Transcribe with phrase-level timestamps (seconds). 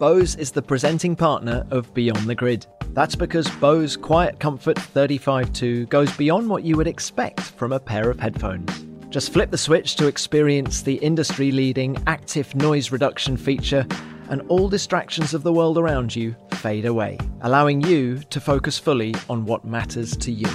[0.00, 2.64] Bose is the presenting partner of Beyond the Grid.
[2.94, 8.08] That's because Bose Quiet Comfort 35.2 goes beyond what you would expect from a pair
[8.08, 8.86] of headphones.
[9.10, 13.86] Just flip the switch to experience the industry leading active noise reduction feature,
[14.30, 19.14] and all distractions of the world around you fade away, allowing you to focus fully
[19.28, 20.48] on what matters to you.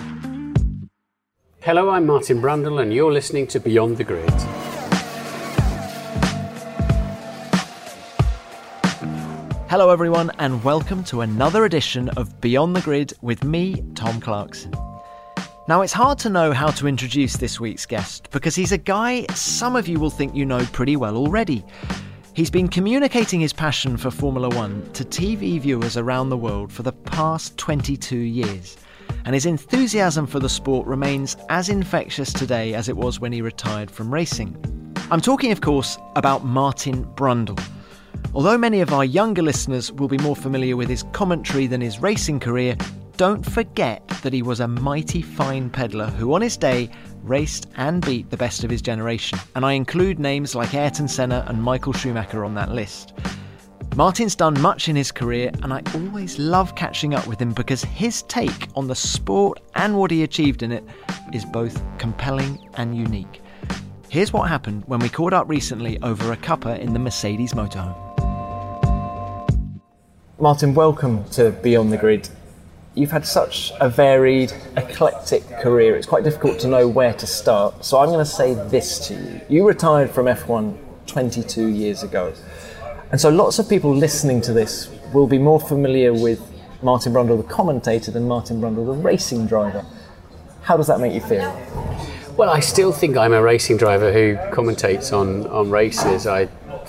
[1.62, 4.65] Hello, I'm Martin Brundle, and you're listening to Beyond the Grid.
[9.78, 14.74] Hello, everyone, and welcome to another edition of Beyond the Grid with me, Tom Clarkson.
[15.68, 19.26] Now, it's hard to know how to introduce this week's guest because he's a guy
[19.34, 21.62] some of you will think you know pretty well already.
[22.32, 26.84] He's been communicating his passion for Formula One to TV viewers around the world for
[26.84, 28.78] the past 22 years,
[29.26, 33.42] and his enthusiasm for the sport remains as infectious today as it was when he
[33.42, 34.56] retired from racing.
[35.12, 37.60] I'm talking, of course, about Martin Brundle.
[38.36, 42.02] Although many of our younger listeners will be more familiar with his commentary than his
[42.02, 42.76] racing career,
[43.16, 46.90] don't forget that he was a mighty fine peddler who, on his day,
[47.24, 49.40] raced and beat the best of his generation.
[49.56, 53.14] And I include names like Ayrton Senna and Michael Schumacher on that list.
[53.96, 57.86] Martin's done much in his career, and I always love catching up with him because
[57.86, 60.84] his take on the sport and what he achieved in it
[61.32, 63.42] is both compelling and unique.
[64.10, 68.15] Here's what happened when we caught up recently over a cuppa in the Mercedes motorhome.
[70.38, 72.28] Martin, welcome to Beyond the Grid.
[72.94, 77.86] You've had such a varied, eclectic career, it's quite difficult to know where to start.
[77.86, 79.42] So I'm going to say this to you.
[79.48, 82.34] You retired from F1 22 years ago.
[83.14, 86.42] And so lots of people listening to this will be more familiar with
[86.82, 89.86] Martin Brundle, the commentator, than Martin Brundle, the racing driver.
[90.64, 91.50] How does that make you feel?
[92.36, 96.28] Well, I still think I'm a racing driver who commentates on, on races.
[96.28, 96.48] I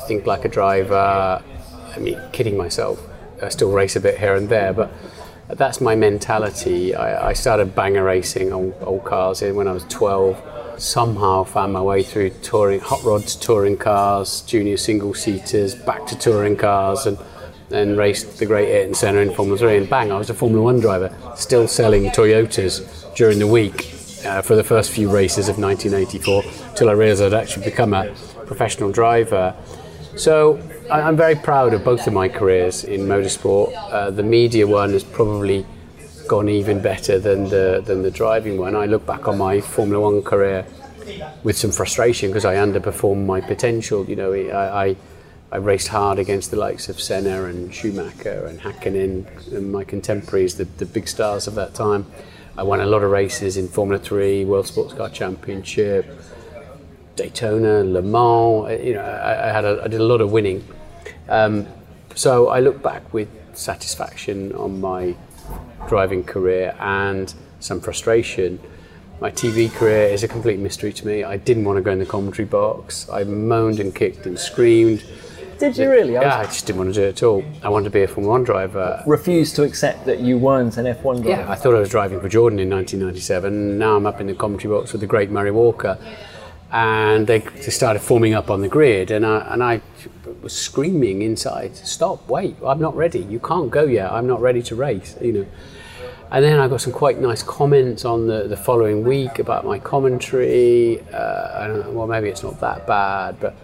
[0.08, 1.40] think like a driver,
[1.94, 3.00] I mean, kidding myself.
[3.42, 4.92] I still race a bit here and there, but
[5.48, 6.94] that's my mentality.
[6.94, 10.80] I, I started banger racing on old cars when I was 12.
[10.80, 16.18] Somehow found my way through touring hot rods, touring cars, junior single seaters, back to
[16.18, 17.18] touring cars, and
[17.68, 19.76] then raced the great Ayrton Senna in Formula 3.
[19.78, 23.94] And bang, I was a Formula 1 driver, still selling Toyotas during the week
[24.24, 28.14] uh, for the first few races of 1984, till I realised I'd actually become a
[28.46, 29.56] professional driver.
[30.16, 30.60] So
[30.90, 33.74] I'm very proud of both of my careers in motorsport.
[33.74, 35.66] Uh, the media one has probably
[36.28, 38.76] gone even better than the than the driving one.
[38.76, 40.64] I look back on my Formula One career
[41.42, 44.04] with some frustration because I underperformed my potential.
[44.08, 44.96] You know, I, I,
[45.52, 50.56] I raced hard against the likes of Senna and Schumacher and Hakkinen and my contemporaries,
[50.56, 52.06] the, the big stars of that time.
[52.58, 56.06] I won a lot of races in Formula 3, World Sports Car Championship,
[57.16, 58.84] Daytona, Le Mans.
[58.84, 60.64] You know, I, I had a, I did a lot of winning.
[61.28, 61.66] Um,
[62.14, 65.16] so I look back with satisfaction on my
[65.88, 68.60] driving career and some frustration.
[69.20, 71.24] My TV career is a complete mystery to me.
[71.24, 73.08] I didn't want to go in the commentary box.
[73.08, 75.04] I moaned and kicked and screamed.
[75.58, 76.18] Did you really?
[76.18, 77.42] I yeah, I just didn't want to do it at all.
[77.62, 79.02] I wanted to be a Formula One driver.
[79.06, 81.28] Refused to accept that you weren't an F1 driver.
[81.28, 83.78] Yeah, I thought I was driving for Jordan in 1997.
[83.78, 85.98] Now I'm up in the commentary box with the great Murray Walker
[86.72, 89.80] and they, they started forming up on the grid and I, and I
[90.42, 93.20] was screaming inside stop wait I'm not ready.
[93.20, 94.10] You can't go yet.
[94.10, 95.46] I'm not ready to race you know.
[96.32, 99.78] And then I got some quite nice comments on the, the following week about my
[99.78, 103.54] commentary uh, well maybe it's not that bad but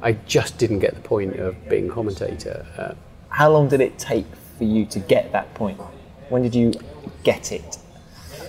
[0.00, 2.94] I just didn't get the point of being commentator uh,
[3.30, 4.26] how long did it take
[4.56, 5.80] for you to get that point?
[6.28, 6.72] When did you
[7.24, 7.78] get it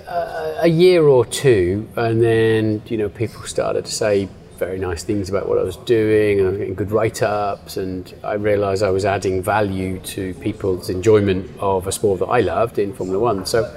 [0.08, 5.30] a year or two, and then you know people started to say very nice things
[5.30, 8.90] about what I was doing, and I was getting good write-ups, and I realised I
[8.90, 13.46] was adding value to people's enjoyment of a sport that I loved in Formula One.
[13.46, 13.76] So,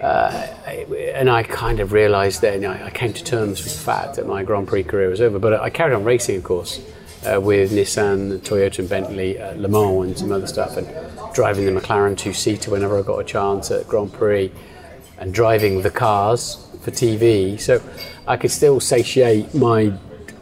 [0.00, 0.46] uh,
[1.14, 4.42] and I kind of realised then I came to terms with the fact that my
[4.42, 5.38] Grand Prix career was over.
[5.38, 6.80] But I carried on racing, of course,
[7.24, 10.88] uh, with Nissan, Toyota, and Bentley, uh, Le Mans, and some other stuff, and
[11.32, 14.50] driving the McLaren two-seater whenever I got a chance at Grand Prix
[15.22, 17.58] and driving the cars for TV.
[17.60, 17.80] So
[18.26, 19.92] I could still satiate my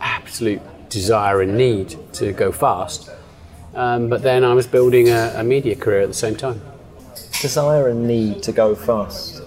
[0.00, 3.10] absolute desire and need to go fast.
[3.74, 6.62] Um, but then I was building a, a media career at the same time.
[7.42, 9.42] Desire and need to go fast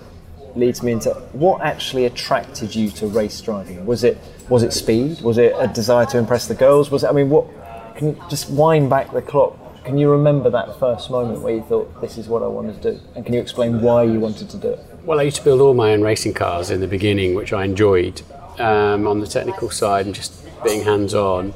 [0.55, 3.83] leads me into what actually attracted you to race driving.
[3.87, 4.19] Was it
[4.49, 5.19] was it speed?
[5.21, 6.91] Was it a desire to impress the girls?
[6.91, 7.47] Was it, I mean, what?
[7.95, 9.57] Can you just wind back the clock?
[9.83, 12.91] Can you remember that first moment where you thought this is what I want to
[12.91, 12.99] do?
[13.15, 14.92] And can you explain why you wanted to do it?
[15.05, 17.65] Well, I used to build all my own racing cars in the beginning, which I
[17.65, 18.21] enjoyed
[18.57, 20.33] um, on the technical side and just
[20.63, 21.53] being hands on,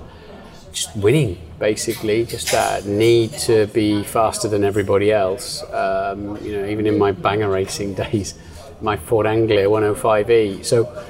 [0.73, 1.37] just winning.
[1.57, 5.63] basically, just that need to be faster than everybody else.
[5.71, 8.33] Um, you know, even in my banger racing days,
[8.81, 10.65] my Ford Anglia 105e.
[10.65, 11.05] So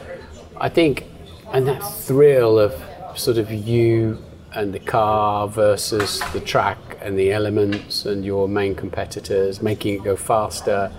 [0.58, 1.06] I think,
[1.52, 2.80] and that thrill of
[3.16, 4.24] sort of you
[4.54, 10.04] and the car versus the track and the elements and your main competitors, making it
[10.04, 10.92] go faster,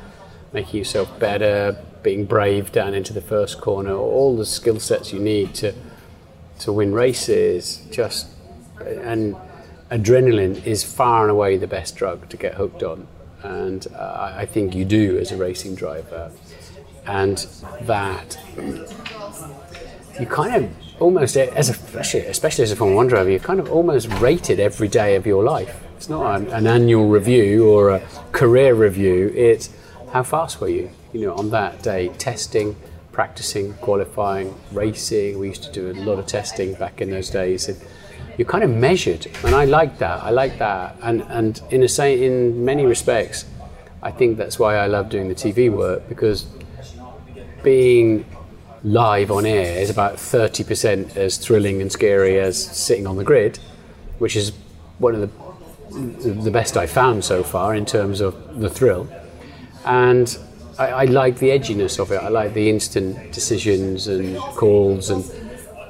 [0.52, 5.20] making yourself better, being brave down into the first corner, all the skill sets you
[5.20, 5.74] need to
[6.60, 7.82] to win races.
[7.90, 8.28] Just
[8.80, 9.36] and
[9.90, 13.06] adrenaline is far and away the best drug to get hooked on,
[13.42, 16.30] and uh, I think you do as a racing driver,
[17.06, 17.38] and
[17.82, 18.38] that
[20.18, 20.70] you kind of
[21.00, 21.98] almost as a
[22.28, 25.44] especially as a Formula One driver, you're kind of almost rated every day of your
[25.44, 25.82] life.
[25.96, 28.00] It's not an, an annual review or a
[28.32, 29.32] career review.
[29.34, 29.70] It's
[30.12, 30.90] how fast were you?
[31.12, 32.76] You know, on that day, testing,
[33.12, 35.38] practicing, qualifying, racing.
[35.38, 37.69] We used to do a lot of testing back in those days.
[37.69, 37.78] And
[38.37, 40.22] you're kind of measured, and I like that.
[40.22, 43.44] I like that, and and in a say, in many respects,
[44.00, 46.46] I think that's why I love doing the TV work because
[47.64, 48.25] being
[48.84, 53.58] live on air is about 30% as thrilling and scary as sitting on the grid,
[54.19, 54.52] which is
[54.99, 59.08] one of the, the best I've found so far in terms of the thrill.
[59.88, 60.38] And
[60.79, 62.23] I, I like the edginess of it.
[62.23, 65.25] I like the instant decisions and calls and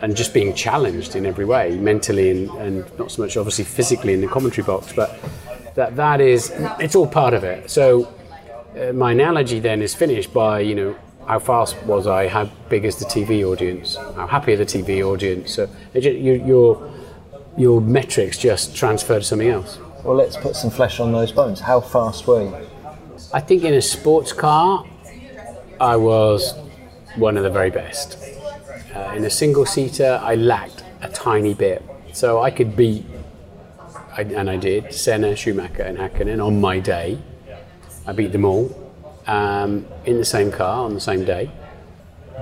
[0.00, 4.12] and just being challenged in every way, mentally and, and not so much obviously physically
[4.12, 5.18] in the commentary box, but
[5.74, 7.68] that that is it's all part of it.
[7.68, 8.14] So
[8.78, 10.96] uh, my analogy then is finished by you know
[11.26, 12.28] how fast was I?
[12.28, 13.96] How big is the TV audience?
[13.96, 15.54] How happy are the TV audience?
[15.54, 16.92] So you, your
[17.56, 19.78] your metrics just transfer to something else.
[20.04, 21.58] Well, let's put some flesh on those bones.
[21.58, 22.68] How fast were you?
[23.30, 24.86] I think in a sports car,
[25.78, 26.54] I was
[27.16, 28.16] one of the very best.
[28.94, 31.82] Uh, in a single seater, I lacked a tiny bit.
[32.14, 33.04] So I could beat,
[34.16, 37.18] I, and I did, Senna, Schumacher, and Hakkinen on my day.
[38.06, 38.74] I beat them all
[39.26, 41.50] um, in the same car on the same day.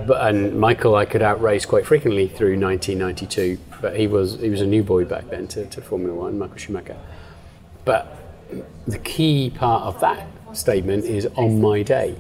[0.07, 4.61] But, and Michael, I could outrace quite frequently through 1992, but he was he was
[4.61, 6.97] a new boy back then to, to Formula One, Michael Schumacher.
[7.85, 8.17] But
[8.87, 12.17] the key part of that statement is on my day.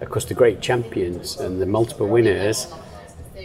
[0.00, 2.70] Of course, the great champions and the multiple winners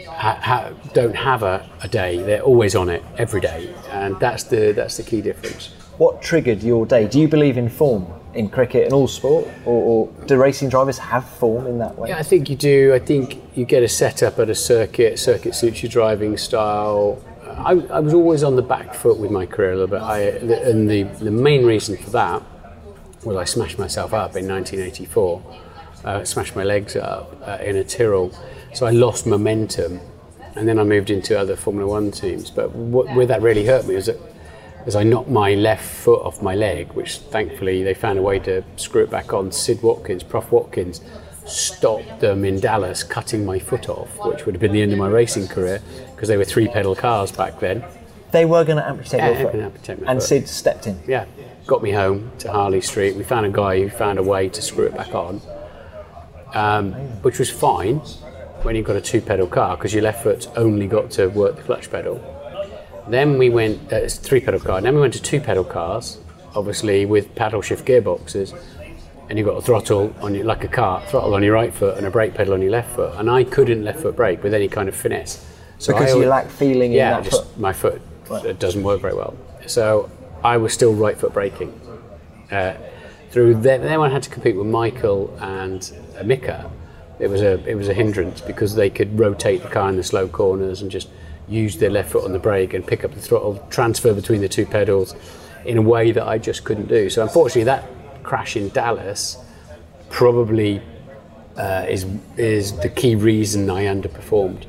[0.08, 4.44] ha- ha- don't have a, a day; they're always on it every day, and that's
[4.44, 5.68] the that's the key difference.
[5.98, 7.08] What triggered your day?
[7.08, 8.08] Do you believe in form?
[8.34, 12.10] in cricket and all sport, or, or, do racing drivers have form in that way?
[12.10, 12.94] Yeah, I think you do.
[12.94, 15.18] I think you get a setup at a circuit.
[15.18, 17.24] Circuit suits your driving style.
[17.44, 20.20] I, I was always on the back foot with my career a little bit, I,
[20.20, 22.44] and the, the main reason for that
[23.24, 25.56] was I smashed myself up in 1984.
[26.04, 28.32] Uh, smashed my legs up uh, in a Tyrrell,
[28.74, 30.00] so I lost momentum,
[30.56, 32.50] and then I moved into other Formula One teams.
[32.50, 34.18] But what, where that really hurt me was that
[34.86, 38.40] as I knocked my left foot off my leg, which thankfully they found a way
[38.40, 39.52] to screw it back on.
[39.52, 41.02] Sid Watkins, Prof Watkins,
[41.46, 45.00] stopped them in Dallas cutting my foot off, which would have been the end of
[45.00, 45.82] my racing career
[46.16, 47.84] because they were three pedal cars back then.
[48.32, 49.60] They were going to amputate yeah, your foot.
[49.60, 50.24] Amputate and foot.
[50.24, 51.00] Sid stepped in.
[51.08, 51.26] Yeah,
[51.70, 53.16] got me home to Harley Street.
[53.16, 55.42] We found a guy who found a way to screw it back on,
[56.54, 57.98] um, which was fine
[58.64, 61.56] when you've got a two pedal car because your left foot's only got to work
[61.56, 62.20] the clutch pedal
[63.10, 64.82] then we went, uh, it's three pedal car.
[64.82, 66.20] Then we went to two pedal cars,
[66.56, 68.58] obviously with paddle shift gearboxes.
[69.30, 71.98] And you've got a throttle on your, like a car, throttle on your right foot
[71.98, 73.14] and a brake pedal on your left foot.
[73.18, 75.46] And I couldn't left foot brake with any kind of finesse.
[75.78, 77.60] So because I, you lack feeling yeah, in that just foot?
[77.60, 78.58] my foot right.
[78.58, 79.36] doesn't work very well.
[79.68, 80.10] So
[80.44, 81.80] I was still right foot braking.
[82.52, 82.76] Uh,
[83.32, 85.92] through then, then I had to compete with Michael and
[86.24, 86.70] Mika.
[87.20, 90.04] It was a it was a hindrance because they could rotate the car in the
[90.04, 91.10] slow corners and just
[91.48, 94.48] use their left foot on the brake and pick up the throttle, transfer between the
[94.48, 95.16] two pedals
[95.66, 97.10] in a way that I just couldn't do.
[97.10, 97.86] So unfortunately, that
[98.24, 99.38] crash in Dallas
[100.10, 100.82] probably
[101.58, 102.06] uh, is
[102.38, 104.66] is the key reason I underperformed.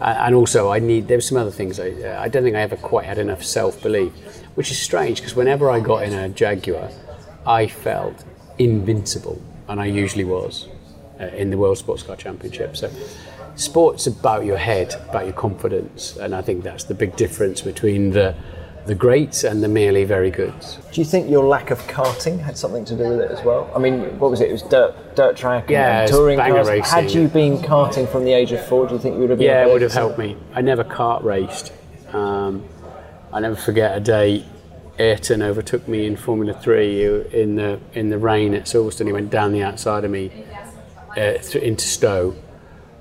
[0.00, 1.78] And also, I need there were some other things.
[1.78, 4.12] I, uh, I don't think I ever quite had enough self belief,
[4.54, 6.90] which is strange because whenever I got in a Jaguar,
[7.46, 8.24] I felt
[8.58, 10.68] invincible, and I usually was
[11.20, 12.76] uh, in the World Sports Car Championship.
[12.76, 12.90] So
[13.54, 18.10] sport's about your head, about your confidence, and I think that's the big difference between
[18.10, 18.34] the
[18.86, 20.54] the greats and the merely very good.
[20.92, 23.70] Do you think your lack of karting had something to do with it as well?
[23.74, 24.50] I mean, what was it?
[24.50, 26.68] It was dirt, dirt track, yeah, and touring cars.
[26.68, 27.02] Racing.
[27.02, 29.38] Had you been karting from the age of four, do you think you would have
[29.38, 29.48] been?
[29.48, 30.36] Yeah, it would have helped me.
[30.52, 31.72] I never kart raced.
[32.12, 32.64] Um,
[33.32, 34.44] I never forget a day.
[34.96, 39.06] Ayrton overtook me in Formula Three in the in the rain at Silverstone.
[39.06, 40.30] He went down the outside of me
[41.16, 42.36] uh, into Stowe,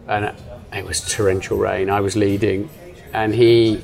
[0.07, 0.33] and
[0.71, 1.91] it was torrential rain.
[1.91, 2.69] I was leading,
[3.13, 3.83] and he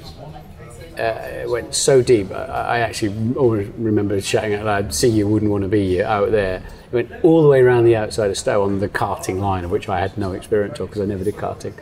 [0.99, 2.31] uh, it went so deep.
[2.31, 6.61] I, actually always remember shouting out loud, "See, you wouldn't want to be out there."
[6.91, 9.71] It went all the way around the outside of Stowe on the karting line, of
[9.71, 11.73] which I had no experience of because I never did karting.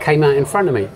[0.00, 0.88] Came out in front of me,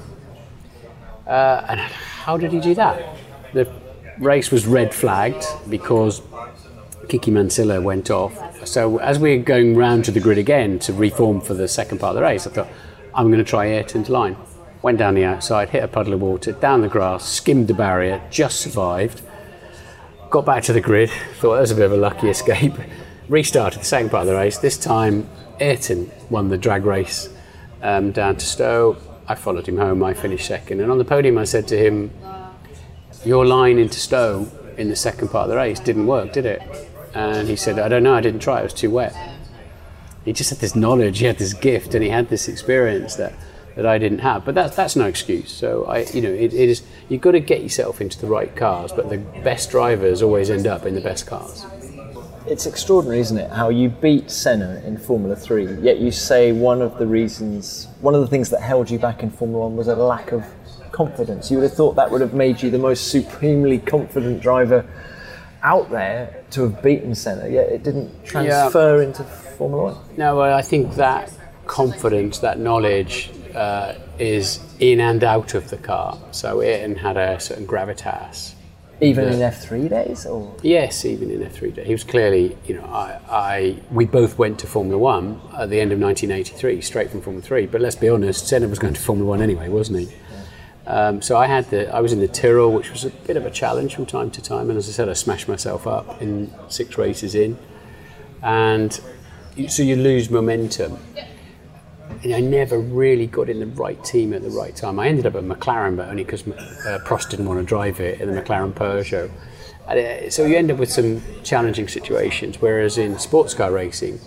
[1.26, 3.16] uh, and how did he do that?
[3.52, 3.70] The
[4.18, 6.22] race was red flagged because
[7.08, 8.66] Quique Mansilla went off.
[8.66, 11.98] So as we are going round to the grid again to reform for the second
[11.98, 12.68] part of the race, I thought
[13.14, 14.36] I'm going to try Ayrton's line.
[14.86, 18.22] Went down the outside, hit a puddle of water, down the grass, skimmed the barrier,
[18.30, 19.20] just survived.
[20.30, 22.74] Got back to the grid, thought that was a bit of a lucky escape.
[23.28, 24.58] Restarted the second part of the race.
[24.58, 25.28] This time,
[25.58, 27.28] Ayrton won the drag race
[27.82, 28.96] um, down to Stowe.
[29.26, 30.04] I followed him home.
[30.04, 30.80] I finished second.
[30.80, 32.12] And on the podium, I said to him,
[33.24, 36.62] Your line into Stowe in the second part of the race didn't work, did it?
[37.12, 39.16] And he said, I don't know, I didn't try, it was too wet.
[40.24, 43.34] He just had this knowledge, he had this gift, and he had this experience that,
[43.76, 44.44] that I didn't have.
[44.44, 45.52] But that's, that's no excuse.
[45.52, 48.54] So, I, you know, it, it is, you've got to get yourself into the right
[48.56, 51.64] cars, but the best drivers always end up in the best cars.
[52.46, 56.80] It's extraordinary, isn't it, how you beat Senna in Formula 3, yet you say one
[56.80, 59.88] of the reasons, one of the things that held you back in Formula 1 was
[59.88, 60.44] a lack of
[60.92, 61.50] confidence.
[61.50, 64.88] You would have thought that would have made you the most supremely confident driver
[65.62, 69.08] out there to have beaten Senna, yet it didn't transfer yeah.
[69.08, 69.96] into Formula One.
[70.16, 71.32] No, well, I think that
[71.66, 76.18] confidence, that knowledge, uh, is in and out of the car.
[76.30, 78.52] So Ayrton had a certain gravitas.
[79.00, 80.56] Even in F3 days, or?
[80.62, 84.58] Yes, even in F3 days, he was clearly, you know, I, I, we both went
[84.60, 87.66] to Formula One at the end of 1983, straight from Formula Three.
[87.66, 90.16] But let's be honest, Senna was going to Formula One anyway, wasn't he?
[90.86, 93.44] Um, so I had the, I was in the Tyrrell, which was a bit of
[93.44, 96.54] a challenge from time to time, and as I said, I smashed myself up in
[96.68, 97.58] six races in,
[98.42, 98.98] and
[99.68, 100.98] so you lose momentum
[102.22, 104.98] and I never really got in the right team at the right time.
[104.98, 108.20] I ended up at McLaren, but only because uh, Prost didn't want to drive it
[108.20, 109.30] in the McLaren Peugeot.
[109.88, 112.60] And, uh, so you end up with some challenging situations.
[112.60, 114.20] Whereas in sports car racing,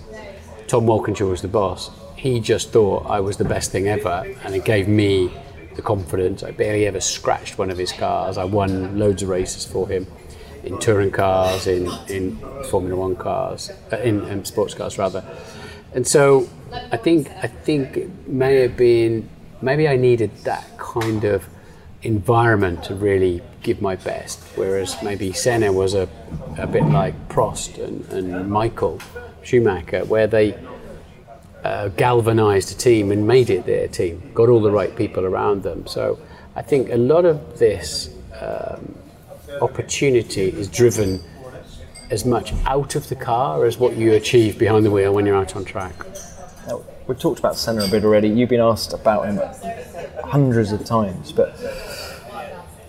[0.68, 1.92] Tom Walkinshaw was the boss.
[2.16, 5.32] He just thought I was the best thing ever, and it gave me
[5.76, 6.44] the confidence.
[6.44, 8.38] I barely ever scratched one of his cars.
[8.38, 10.06] I won loads of races for him
[10.64, 12.38] in touring cars, in, in
[12.70, 15.24] Formula One cars, uh, in, in sports cars rather.
[15.94, 16.50] And so
[16.92, 19.30] I think I think it may have been
[19.62, 21.48] maybe I needed that kind of
[22.02, 24.40] environment to really give my best.
[24.56, 26.08] Whereas maybe Senna was a,
[26.58, 29.00] a bit like Prost and, and Michael
[29.44, 30.58] Schumacher, where they
[31.64, 35.64] uh, galvanized a team and made it their team, got all the right people around
[35.64, 35.86] them.
[35.88, 36.20] So
[36.56, 38.98] I think a lot of this um,
[39.62, 41.20] opportunity is driven
[42.10, 45.36] as much out of the car as what you achieve behind the wheel when you're
[45.36, 45.94] out on track.
[47.08, 48.30] We've talked about Senna a bit already.
[48.30, 49.40] You've been asked about him
[50.24, 51.58] hundreds of times, but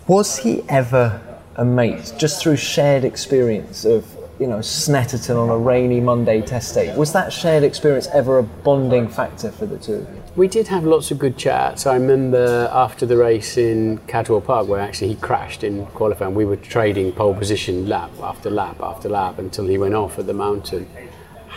[0.06, 1.20] was he ever
[1.56, 4.06] a mate just through shared experience of
[4.38, 6.96] you know Snetterton on a rainy Monday test day?
[6.96, 10.06] Was that shared experience ever a bonding factor for the two?
[10.36, 11.86] We did have lots of good chats.
[11.86, 16.44] I remember after the race in Cadwell Park, where actually he crashed in qualifying, we
[16.44, 20.34] were trading pole position lap after lap after lap until he went off at the
[20.34, 20.88] mountain.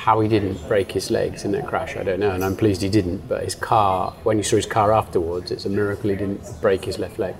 [0.03, 2.81] How he didn't break his legs in that crash, I don't know, and I'm pleased
[2.81, 3.29] he didn't.
[3.29, 6.83] But his car, when you saw his car afterwards, it's a miracle he didn't break
[6.83, 7.35] his left leg.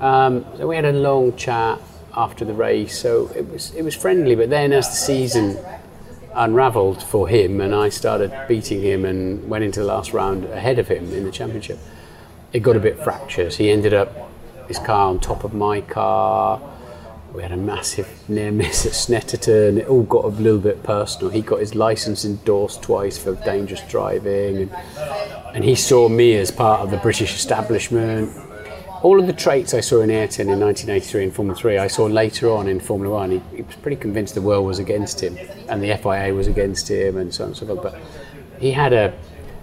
[0.00, 1.78] Um, so we had a long chat
[2.16, 4.34] after the race, so it was it was friendly.
[4.34, 5.58] But then as the season
[6.32, 10.78] unravelled for him, and I started beating him and went into the last round ahead
[10.78, 11.78] of him in the championship.
[12.54, 13.56] It got a bit fractious.
[13.56, 14.30] He ended up
[14.66, 16.58] his car on top of my car.
[17.36, 19.76] We had a massive near miss at Snetterton.
[19.78, 21.30] It all got a little bit personal.
[21.30, 24.70] He got his license endorsed twice for dangerous driving, and,
[25.54, 28.34] and he saw me as part of the British establishment
[29.02, 32.06] all of the traits I saw in Ayrton in 1983 in Formula 3, I saw
[32.06, 33.30] later on in Formula 1.
[33.30, 35.38] He, he, was pretty convinced the world was against him
[35.68, 37.82] and the FIA was against him and so on and so forth.
[37.82, 38.00] But
[38.58, 39.16] he had a,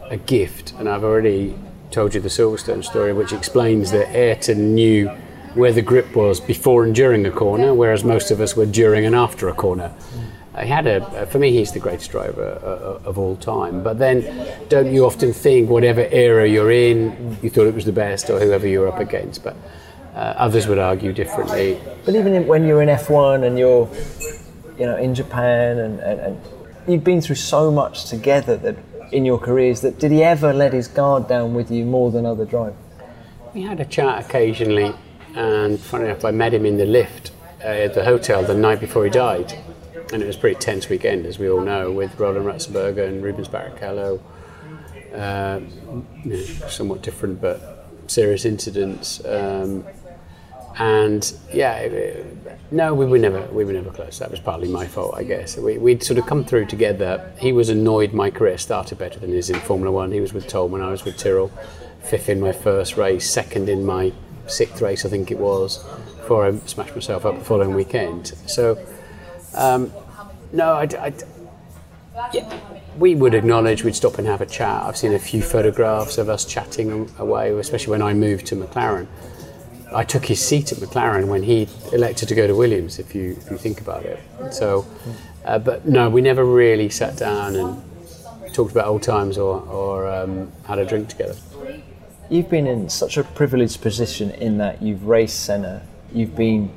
[0.04, 1.56] a gift, and I've already
[1.92, 5.12] told you the Silverstone story, which explains that Ayrton knew
[5.56, 9.06] where the grip was before and during a corner, whereas most of us were during
[9.06, 9.94] and after a corner.
[10.62, 13.82] He had a, for me, he's the greatest driver uh, of all time.
[13.82, 14.22] But then,
[14.70, 18.40] don't you often think, whatever era you're in, you thought it was the best, or
[18.40, 19.44] whoever you're up against?
[19.44, 19.56] But
[20.14, 21.80] uh, others would argue differently.
[22.06, 23.90] But even when you're in F1 and you're,
[24.78, 26.42] you know, in Japan, and, and, and
[26.88, 28.78] you've been through so much together that
[29.12, 32.28] in your careers, that did he ever let his guard down with you more than
[32.28, 32.78] other drivers?
[33.56, 34.94] We had a chat occasionally,
[35.36, 38.80] and funny enough, I met him in the lift uh, at the hotel the night
[38.80, 39.54] before he died
[40.14, 43.24] and it was a pretty tense weekend, as we all know, with Roland Ratzenberger and
[43.24, 44.20] Rubens Barrichello.
[45.14, 45.60] Uh,
[46.24, 49.24] you know, somewhat different, but serious incidents.
[49.26, 49.86] Um,
[50.78, 52.26] and yeah, it-
[52.72, 54.18] no, we were never we were never close.
[54.18, 55.56] That was partly my fault, I guess.
[55.58, 57.32] We, we'd sort of come through together.
[57.38, 60.12] He was annoyed my career started better than his in Formula One.
[60.12, 61.52] He was with Toleman, I was with Tyrrell.
[62.02, 64.12] Fifth in my first race, second in my
[64.48, 65.84] sixth race, I think it was,
[66.18, 68.28] before I smashed myself up the following weekend.
[68.48, 68.78] So,
[69.56, 69.92] um,
[70.52, 71.14] no, I, I,
[72.34, 72.60] yeah,
[72.98, 74.84] we would acknowledge we'd stop and have a chat.
[74.84, 79.08] I've seen a few photographs of us chatting away, especially when I moved to McLaren.
[79.94, 83.38] I took his seat at McLaren when he elected to go to Williams, if you,
[83.40, 84.20] if you think about it.
[84.52, 84.86] So,
[85.46, 87.84] uh, but no, we never really sat down and
[88.54, 91.36] talked about old times or, or um, had a drink together.
[92.30, 96.72] You've been in such a privileged position in that you've raced Senna, you've been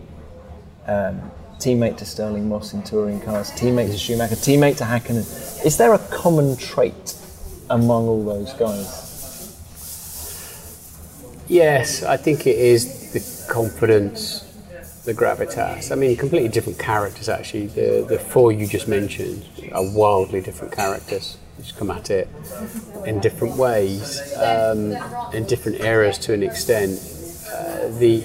[0.87, 5.65] um, teammate to Stirling Moss in touring cars, teammate to Schumacher, teammate to Hakkinen.
[5.65, 7.17] Is there a common trait
[7.71, 9.05] among all those guys?
[11.49, 14.41] Yes, I think it is the confidence,
[15.05, 15.93] the gravitas.
[15.93, 17.69] I mean, completely different characters actually.
[17.69, 21.38] The the four you just mentioned are wildly different characters.
[21.58, 22.28] Just come at it
[23.06, 24.92] in different ways, um,
[25.32, 26.98] in different eras to an extent.
[27.52, 28.25] Uh, the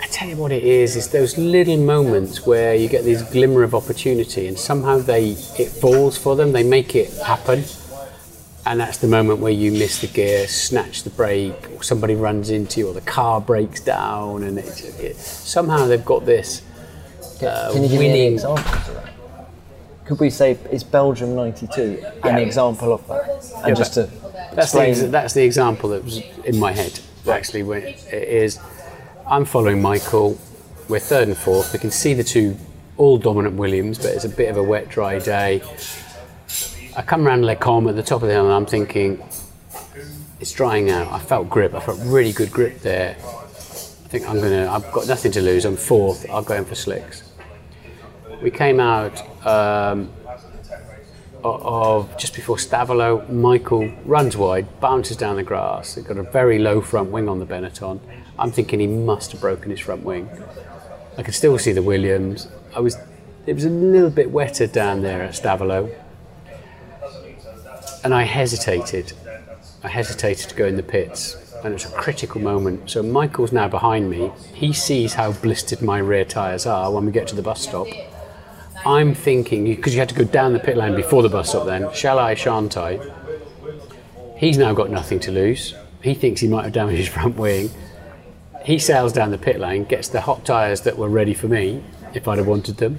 [0.00, 3.62] I tell you what it is, is those little moments where you get this glimmer
[3.62, 7.64] of opportunity and somehow they it falls for them, they make it happen.
[8.66, 12.48] And that's the moment where you miss the gear, snatch the brake, or somebody runs
[12.48, 16.62] into you, or the car breaks down, and it, it, somehow they've got this
[17.42, 18.32] uh, Can you give winning.
[18.32, 19.13] examples of that?
[20.04, 23.52] Could we say is Belgium '92 an example of that?
[23.56, 24.02] And Yeah, just to
[24.54, 28.58] That's the, ex- that's the example that was in my head, actually, when it is
[29.26, 30.38] I'm following Michael,
[30.88, 32.56] we're third and fourth, we can see the two
[32.98, 35.62] all dominant Williams, but it's a bit of a wet, dry day.
[36.96, 39.22] I come around Combes at the top of the hill and I'm thinking,
[40.38, 41.10] it's drying out.
[41.10, 43.16] I felt grip, I felt really good grip there.
[43.18, 46.74] I think I'm gonna, I've got nothing to lose, I'm fourth, I'll go in for
[46.74, 47.32] slicks.
[48.42, 50.10] We came out um,
[51.44, 55.94] of just before Stavelot, Michael runs wide, bounces down the grass.
[55.94, 58.00] They've got a very low front wing on the Benetton.
[58.38, 60.28] I'm thinking he must have broken his front wing.
[61.18, 62.48] I could still see the Williams.
[62.74, 62.96] I was,
[63.46, 65.94] it was a little bit wetter down there at Stavelot,
[68.02, 69.12] and I hesitated.
[69.82, 72.90] I hesitated to go in the pits, and it was a critical moment.
[72.90, 74.32] So Michael's now behind me.
[74.54, 77.86] He sees how blistered my rear tyres are when we get to the bus stop.
[78.86, 81.66] I'm thinking because you had to go down the pit lane before the bus stop.
[81.66, 82.34] Then shall I?
[82.34, 82.98] Shan't I?
[84.36, 85.74] He's now got nothing to lose.
[86.02, 87.70] He thinks he might have damaged his front wing.
[88.64, 91.82] He sails down the pit lane, gets the hot tyres that were ready for me
[92.14, 92.98] if I'd have wanted them,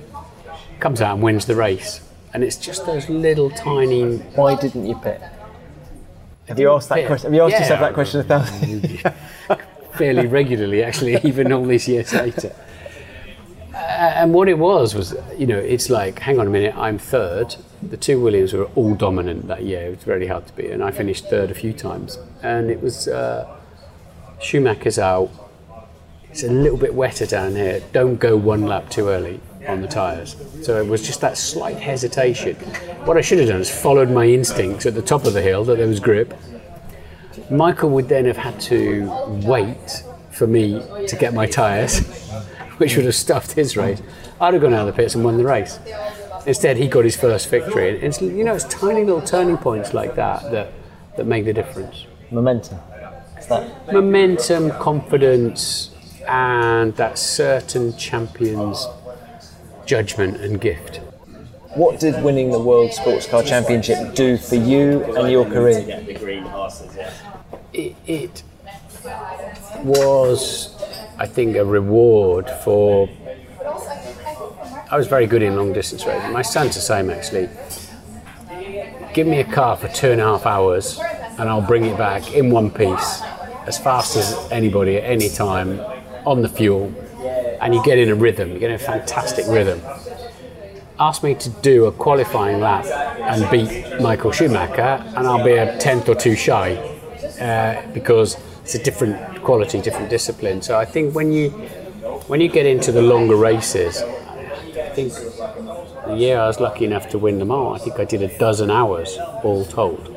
[0.80, 2.02] comes out and wins the race.
[2.34, 4.17] And it's just those little tiny.
[4.36, 5.21] why didn't you pit?
[6.48, 7.08] Have you asked that Pit.
[7.08, 7.32] question?
[7.32, 7.60] Have you asked Yeah.
[7.62, 9.60] yourself that question a thousand?
[9.93, 12.54] fairly regularly, actually, even all these years later.
[14.15, 17.56] And what it was was, you know, it's like, hang on a minute, I'm third.
[17.82, 19.88] The two Williams were all dominant that year.
[19.88, 22.18] It was very hard to beat, and I finished third a few times.
[22.41, 23.48] And it was uh,
[24.39, 25.30] Schumacher's out.
[26.30, 27.82] It's a little bit wetter down here.
[27.94, 30.36] Don't go one lap too early on the tyres.
[30.62, 32.56] So it was just that slight hesitation.
[33.06, 35.63] What I should have done is followed my instincts at the top of the hill
[35.65, 36.34] that there was grip.
[37.50, 39.10] Michael would then have had to
[39.46, 42.02] wait for me to get my tyres,
[42.77, 44.01] which would have stuffed his race.
[44.39, 45.79] I'd have gone out of the pits and won the race.
[46.45, 47.95] Instead, he got his first victory.
[47.95, 50.73] And it's you know it's tiny little turning points like that that,
[51.17, 52.05] that make the difference.
[52.31, 52.79] Momentum.
[53.39, 55.91] Is that Momentum, confidence,
[56.27, 58.88] and that certain champion's
[59.85, 60.99] judgment and gift.
[61.75, 66.01] what did winning the World Sports Car Championship do for you and your career?
[66.01, 67.11] The green horses, yeah.
[67.73, 68.43] it, it
[69.83, 70.74] was,
[71.17, 73.10] I think, a reward for.
[74.91, 76.32] I was very good in long distance racing.
[76.32, 77.49] My son's the same, actually.
[79.13, 80.99] Give me a car for two and a half hours,
[81.39, 83.21] and I'll bring it back in one piece,
[83.65, 85.80] as fast as anybody at any time,
[86.25, 86.93] on the fuel,
[87.62, 88.51] and you get in a rhythm.
[88.51, 89.82] You get in a fantastic rhythm.
[90.99, 95.78] Ask me to do a qualifying lap and beat Michael Schumacher, and I'll be a
[95.78, 96.75] tenth or two shy
[97.39, 100.60] uh, because it's a different quality, different discipline.
[100.60, 101.51] So I think when you
[102.30, 107.08] when you get into the longer races, I think the year I was lucky enough
[107.10, 110.08] to win them all, I think I did a dozen hours all told,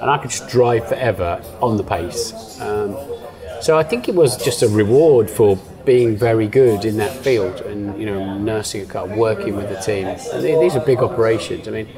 [0.00, 2.32] and I could just drive forever on the pace.
[2.62, 2.96] Um,
[3.60, 7.60] so I think it was just a reward for being very good in that field
[7.60, 10.06] and you know nursing a car, working with the team.
[10.06, 11.68] And these are big operations.
[11.68, 11.88] I mean,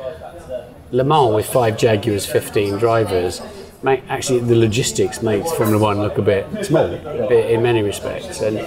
[0.90, 3.40] Le Mans with five Jaguars, 15 drivers
[3.84, 8.40] make, actually the logistics makes Formula One look a bit small in many respects.
[8.40, 8.58] And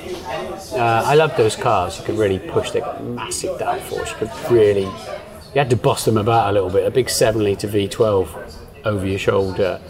[0.73, 1.99] uh, I love those cars.
[1.99, 4.11] You could really push the massive downforce.
[4.11, 6.85] You could really, you had to boss them about a little bit.
[6.85, 9.81] A big seven litre V12 over your shoulder.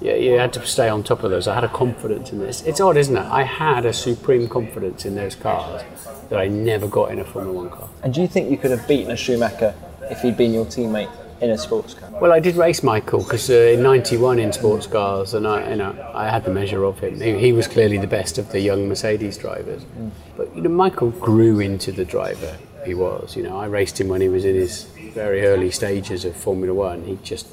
[0.00, 1.46] Yeah, you had to stay on top of those.
[1.46, 2.62] I had a confidence in this.
[2.62, 3.24] It's odd, isn't it?
[3.26, 5.82] I had a supreme confidence in those cars
[6.30, 7.88] that I never got in a Formula One car.
[8.02, 9.74] And do you think you could have beaten a Schumacher
[10.10, 11.10] if he'd been your teammate
[11.44, 12.10] in a sports car?
[12.20, 15.76] Well, I did race Michael because uh, in '91 in sports cars, and I, you
[15.76, 17.20] know, I had the measure of him.
[17.20, 19.84] He, he was clearly the best of the young Mercedes drivers.
[19.84, 20.10] Mm.
[20.36, 23.36] But you know, Michael grew into the driver he was.
[23.36, 26.74] You know, I raced him when he was in his very early stages of Formula
[26.74, 27.04] One.
[27.04, 27.46] He just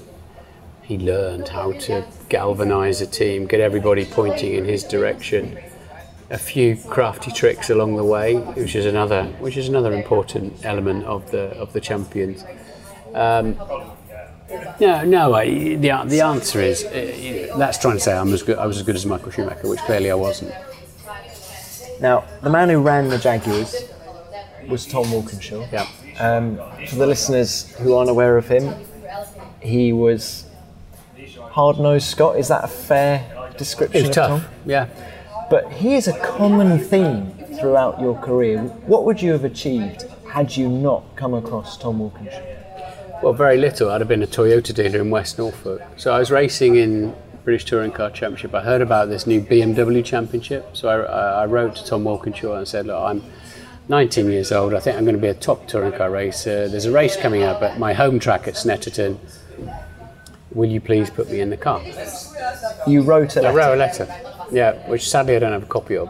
[0.82, 5.58] he learned how to galvanize a team, get everybody pointing in his direction.
[6.30, 11.06] A few crafty tricks along the way, which is another, which is another important element
[11.06, 12.44] of the of the champions.
[13.14, 13.58] Um,
[14.80, 15.34] no, no.
[15.34, 18.58] I, the the answer is uh, that's trying to say I'm as good.
[18.58, 20.54] I was as good as Michael Schumacher, which clearly I wasn't.
[22.02, 23.76] Now, the man who ran the Jaguars
[24.68, 25.68] was Tom Walkinshaw.
[25.72, 25.88] Yeah.
[26.20, 28.74] Um, for the listeners who aren't aware of him,
[29.62, 30.46] he was
[31.52, 32.38] hard nosed Scot.
[32.38, 34.06] Is that a fair description?
[34.06, 34.42] It's tough.
[34.42, 34.52] Tom?
[34.66, 34.88] Yeah.
[35.50, 38.62] But here's a common theme throughout your career.
[38.88, 42.42] What would you have achieved had you not come across Tom Walkinshaw?
[43.22, 43.92] Well, very little.
[43.92, 45.82] I'd have been a Toyota dealer in West Norfolk.
[45.98, 48.54] So I was racing in British Touring Car Championship.
[48.56, 50.76] I heard about this new BMW Championship.
[50.76, 53.24] So I, I wrote to Tom Walkinshaw and said, look, I'm
[53.90, 54.74] 19 years old.
[54.74, 56.68] I think I'm going to be a top touring car racer.
[56.68, 59.18] There's a race coming up at my home track at Snetterton
[60.54, 61.82] will you please put me in the car?
[62.88, 63.48] You wrote a letter.
[63.48, 66.10] I wrote a letter, yeah, which sadly I don't have a copy of.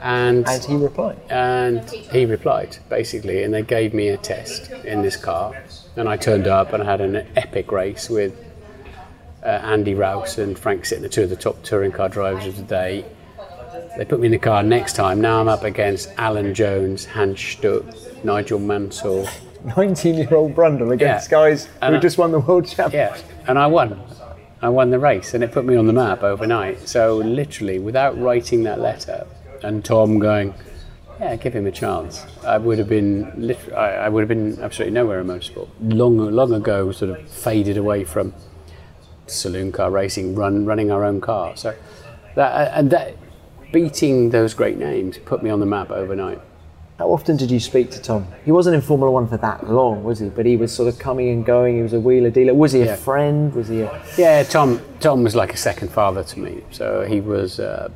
[0.00, 1.18] And, and he replied.
[1.30, 5.54] And he replied, basically, and they gave me a test in this car.
[5.96, 8.34] And I turned up and I had an epic race with
[9.42, 12.62] uh, Andy Rouse and Frank Sytner, two of the top touring car drivers of the
[12.62, 13.04] day.
[13.96, 15.20] They put me in the car next time.
[15.20, 17.84] Now I'm up against Alan Jones, Hans Stuck,
[18.24, 19.28] Nigel Mansell.
[19.76, 21.38] 19 year old Brundle against yeah.
[21.38, 23.16] guys who I, just won the world championship.
[23.16, 24.00] Yeah and I won.
[24.62, 26.88] I won the race, and it put me on the map overnight.
[26.88, 29.26] So literally, without writing that letter,
[29.62, 30.54] and Tom going,
[31.20, 35.20] "Yeah, give him a chance," I would have been, I would have been absolutely nowhere
[35.20, 35.68] in motorsport.
[35.80, 38.34] Long, long ago, sort of faded away from
[39.26, 41.56] saloon car racing, run, running our own car.
[41.56, 41.74] So
[42.34, 43.16] that and that,
[43.72, 46.40] beating those great names put me on the map overnight.
[46.98, 48.26] How often did you speak to Tom?
[48.46, 50.30] He wasn't in Formula One for that long, was he?
[50.30, 51.76] But he was sort of coming and going.
[51.76, 52.54] He was a wheeler dealer.
[52.54, 52.96] Was he a yeah.
[52.96, 53.54] friend?
[53.54, 54.02] Was he a?
[54.16, 54.80] Yeah, Tom.
[55.00, 56.62] Tom was like a second father to me.
[56.70, 57.60] So he was.
[57.60, 57.90] Uh,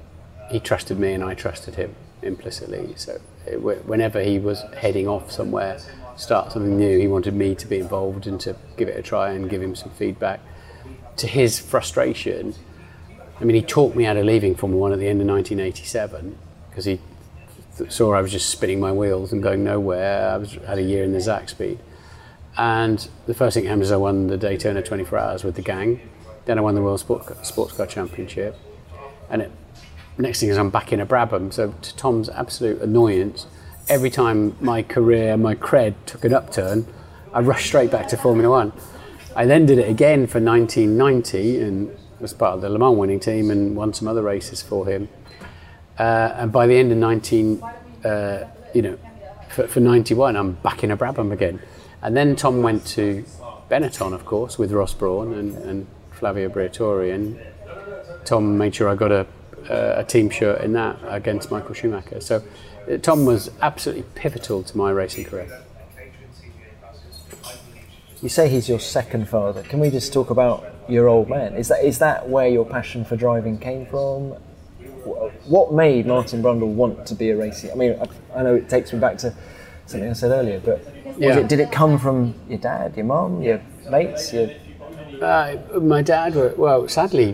[0.50, 2.94] he trusted me, and I trusted him implicitly.
[2.96, 5.78] So eh, whenever he was heading off somewhere,
[6.16, 9.30] start something new, he wanted me to be involved and to give it a try
[9.30, 10.40] and give him some feedback.
[11.16, 12.54] To his frustration,
[13.40, 16.38] I mean, he talked me out of leaving Formula One at the end of 1987
[16.68, 17.00] because he
[17.88, 20.30] saw I was just spinning my wheels and going nowhere.
[20.30, 21.78] I was had a year in the Zakspeed,
[22.58, 26.00] and the first thing happened is I won the Daytona 24 Hours with the gang.
[26.44, 28.56] Then I won the World Sport, Sports Car Championship,
[29.30, 29.52] and it,
[30.20, 31.52] next thing is I'm back in a Brabham.
[31.52, 33.46] So to Tom's absolute annoyance,
[33.88, 36.86] every time my career, my cred took an upturn,
[37.32, 38.72] I rushed straight back to Formula One.
[39.36, 43.20] I then did it again for 1990 and was part of the Le Mans winning
[43.20, 45.08] team and won some other races for him.
[45.98, 47.62] Uh, and by the end of 19,
[48.04, 48.98] uh, you know,
[49.48, 51.60] for, for 91, I'm back in a Brabham again.
[52.02, 53.24] And then Tom went to
[53.70, 57.14] Benetton, of course, with Ross Brawn and, and Flavio Briatore.
[57.14, 57.38] And
[58.24, 59.26] Tom made sure I got a,
[59.68, 62.20] a team shirt in that against Michael Schumacher.
[62.20, 62.42] So
[62.90, 65.62] uh, Tom was absolutely pivotal to my racing career.
[68.22, 69.62] You say he's your second father.
[69.62, 71.54] Can we just talk about your old man?
[71.54, 74.36] Is that is that where your passion for driving came from?
[75.46, 77.70] what made Martin Brundle want to be a racer?
[77.72, 79.34] I mean, I, I, know it takes me back to
[79.86, 80.84] something I said earlier, but
[81.18, 81.38] yeah.
[81.38, 84.50] it, did it come from your dad, your mum, your mates, your
[85.22, 87.32] uh, my dad, well, sadly,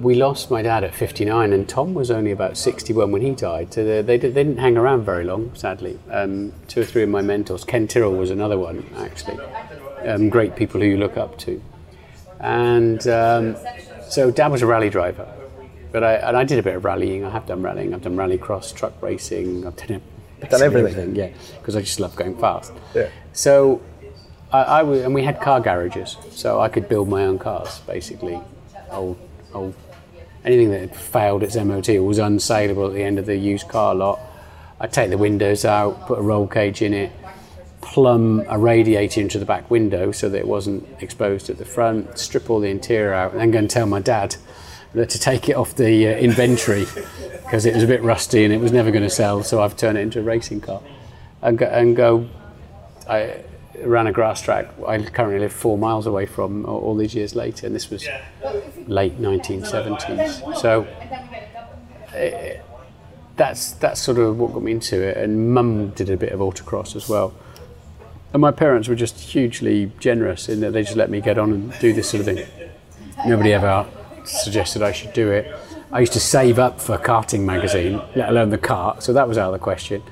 [0.00, 3.72] we lost my dad at 59, and Tom was only about 61 when he died.
[3.72, 5.98] So they, they, they didn't hang around very long, sadly.
[6.10, 9.38] Um, two or three of my mentors, Ken Tyrrell was another one, actually.
[10.04, 11.62] Um, great people who you look up to.
[12.40, 13.56] And um,
[14.08, 15.26] so dad was a rally driver.
[15.92, 17.24] But I, and I did a bit of rallying.
[17.24, 17.94] I have done rallying.
[17.94, 19.66] I've done rallycross, truck racing.
[19.66, 20.02] I've done,
[20.40, 20.92] done everything.
[20.92, 21.16] everything.
[21.16, 22.72] Yeah, because I just love going fast.
[22.94, 23.08] Yeah.
[23.32, 23.80] So
[24.52, 27.80] I, I w- and we had car garages, so I could build my own cars,
[27.80, 28.40] basically.
[28.90, 29.18] Old,
[29.52, 29.74] old,
[30.44, 33.68] anything that had failed its MOT or was unsaleable at the end of the used
[33.68, 34.20] car lot.
[34.80, 37.10] I'd take the windows out, put a roll cage in it,
[37.80, 42.18] plumb a radiator into the back window so that it wasn't exposed at the front,
[42.18, 44.36] strip all the interior out, and then go and tell my dad
[44.94, 46.86] that to take it off the uh, inventory
[47.44, 49.42] because it was a bit rusty and it was never going to sell.
[49.42, 50.82] So I've turned it into a racing car
[51.42, 51.66] and go.
[51.66, 52.28] And go
[53.08, 53.44] I
[53.84, 54.68] ran a grass track.
[54.86, 58.06] I currently live four miles away from all, these years later, and this was
[58.86, 60.56] late 1970s.
[60.56, 60.86] So.
[62.14, 62.62] Uh,
[63.36, 65.16] that's that's sort of what got me into it.
[65.16, 67.34] And Mum did a bit of autocross as well.
[68.32, 71.52] And my parents were just hugely generous in that they just let me get on
[71.52, 72.46] and do this sort of thing.
[73.26, 73.86] Nobody ever
[74.24, 75.54] suggested I should do it.
[75.92, 79.28] I used to save up for a karting magazine, let alone the kart, so that
[79.28, 80.02] was out of the question.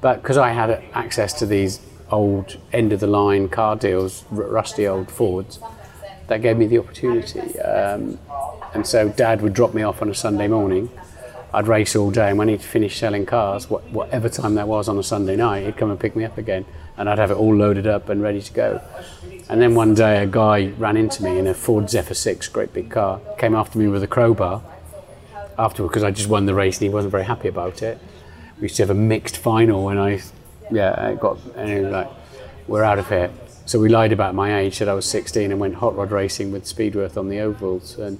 [0.00, 1.80] But because I had access to these
[2.14, 5.58] old end of the line car deals, rusty old Fords,
[6.28, 7.58] that gave me the opportunity.
[7.60, 8.18] Um,
[8.72, 10.88] and so Dad would drop me off on a Sunday morning
[11.54, 14.98] I'd race all day, and when he'd finish selling cars, whatever time that was on
[14.98, 16.64] a Sunday night, he'd come and pick me up again,
[16.96, 18.80] and I'd have it all loaded up and ready to go.
[19.48, 22.72] And then one day, a guy ran into me in a Ford Zephyr 6, great
[22.72, 24.64] big car, came after me with a crowbar
[25.56, 28.00] afterward because I just won the race and he wasn't very happy about it.
[28.56, 30.22] We used to have a mixed final, and I,
[30.70, 32.10] yeah, I got, and was like,
[32.66, 33.30] we're out of here.
[33.66, 36.52] So we lied about my age, said I was 16, and went hot rod racing
[36.52, 38.18] with Spedeworth on the ovals, and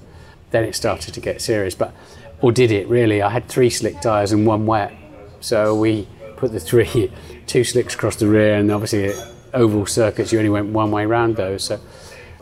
[0.51, 1.75] then it started to get serious.
[1.75, 1.93] But
[2.41, 3.21] or did it really?
[3.21, 4.93] I had three slick tyres and one wet.
[5.39, 7.11] So we put the three,
[7.47, 9.13] two slicks across the rear, and obviously
[9.53, 11.63] oval circuits, you only went one way round those.
[11.63, 11.79] So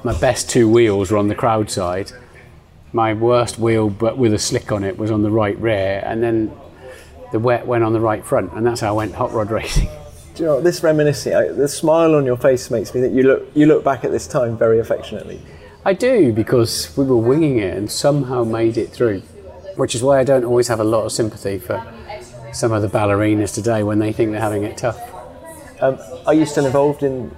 [0.03, 2.11] my best two wheels were on the crowd side.
[2.91, 6.21] My worst wheel, but with a slick on it, was on the right rear, and
[6.21, 6.51] then
[7.33, 9.89] the wet went on the right front, and that's how I went hot rod racing.
[10.35, 11.35] Do you know this reminiscing?
[11.35, 14.11] I, the smile on your face makes me think you look you look back at
[14.11, 15.41] this time very affectionately.
[15.85, 19.21] I do because we were winging it and somehow made it through
[19.75, 21.85] which is why I don't always have a lot of sympathy for
[22.51, 24.99] some of the ballerinas today when they think they're having it tough.
[25.81, 27.35] Um, are you still involved in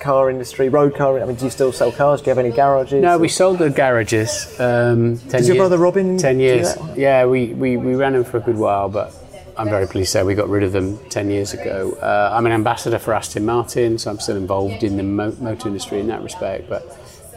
[0.00, 1.20] car industry, road car?
[1.20, 2.20] I mean, do you still sell cars?
[2.20, 3.02] Do you have any garages?
[3.02, 4.58] No, we sold the garages.
[4.58, 6.16] Um, Did your brother Robin?
[6.18, 6.74] Ten years.
[6.96, 9.14] Yeah, we, we, we ran them for a good while, but
[9.58, 11.92] I'm very pleased to say we got rid of them 10 years ago.
[12.02, 15.68] Uh, I'm an ambassador for Aston Martin, so I'm still involved in the mo- motor
[15.68, 16.68] industry in that respect.
[16.68, 16.84] But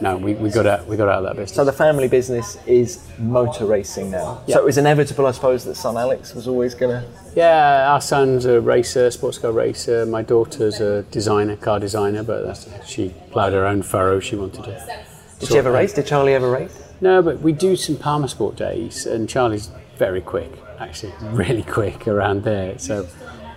[0.02, 1.54] no, we, we got out we got out of that business.
[1.56, 4.42] So the family business is motor racing now.
[4.48, 7.08] So it was inevitable, I suppose, that son Alex was always going to.
[7.36, 10.04] Yeah, our son's a racer, sports car racer.
[10.06, 14.20] My daughter's a designer, car designer, but she ploughed her own furrow.
[14.20, 15.04] She wanted to.
[15.38, 15.94] Did she ever race?
[15.94, 16.76] Did Charlie ever race?
[17.00, 20.50] No, but we do some Palmer Sport days, and Charlie's very quick,
[20.80, 22.78] actually, really quick around there.
[22.78, 23.06] So,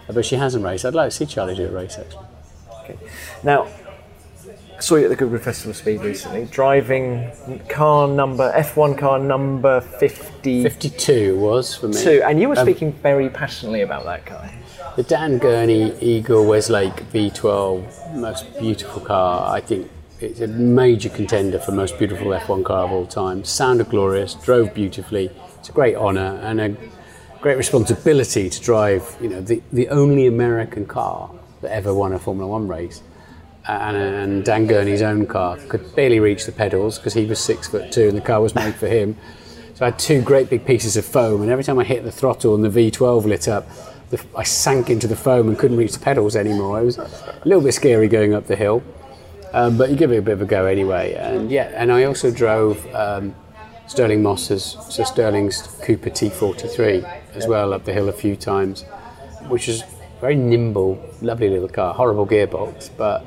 [0.08, 0.86] but she hasn't raced.
[0.86, 2.26] I'd like to see Charlie do a race actually.
[2.84, 2.98] Okay.
[3.44, 3.68] Now,
[4.80, 7.32] saw you at the Goodwood Festival of Speed recently, driving
[7.70, 10.64] car number F1 car number 50.
[10.64, 12.02] 52 was for me.
[12.02, 14.50] Two, and you were um, speaking very passionately about that car.
[14.98, 19.56] The Dan Gurney Eagle Weslake V12, most beautiful car.
[19.56, 23.44] I think it's a major contender for most beautiful F1 car of all time.
[23.44, 25.32] Sounded glorious, drove beautifully.
[25.60, 26.76] It's a great honour and a
[27.44, 29.18] great responsibility to drive.
[29.22, 31.30] You know, the, the only American car
[31.62, 33.04] that ever won a Formula One race
[33.68, 37.68] and, and Dan Gurney's own car could barely reach the pedals because he was six
[37.68, 39.18] foot two and the car was made for him.
[39.76, 42.12] So I had two great big pieces of foam, and every time I hit the
[42.12, 43.68] throttle and the V12 lit up,
[44.10, 46.80] the, I sank into the foam and couldn't reach the pedals anymore.
[46.80, 48.84] It was a little bit scary going up the hill,
[49.52, 51.14] um, but you give it a bit of a go anyway.
[51.16, 53.36] And yeah, and I also drove um,
[53.88, 58.84] Stirling Moss's, so Stirling's Cooper T43 as well up the hill a few times,
[59.48, 59.84] which is
[60.22, 63.26] very nimble, lovely little car, horrible gearbox, but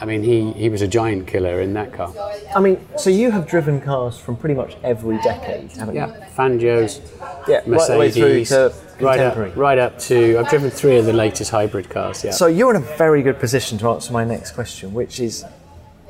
[0.00, 2.10] I mean, he, he was a giant killer in that car.
[2.56, 6.06] I mean, so you have driven cars from pretty much every decade, haven't yeah.
[6.06, 6.24] you?
[6.34, 7.02] Fangio's,
[7.46, 10.38] yeah, Mercedes, right, right up, right up to.
[10.38, 12.24] I've driven three of the latest hybrid cars.
[12.24, 12.30] Yeah.
[12.30, 15.44] So you're in a very good position to answer my next question, which is,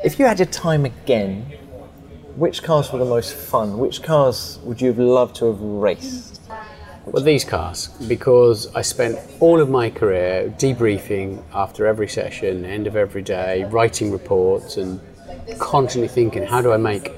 [0.04, 1.46] if you had your time again,
[2.36, 3.76] which cars were the most fun?
[3.78, 6.39] Which cars would you have loved to have raced?
[7.12, 12.86] Well, these cars, because I spent all of my career debriefing after every session, end
[12.86, 15.00] of every day, writing reports, and
[15.58, 17.10] constantly thinking, how do I make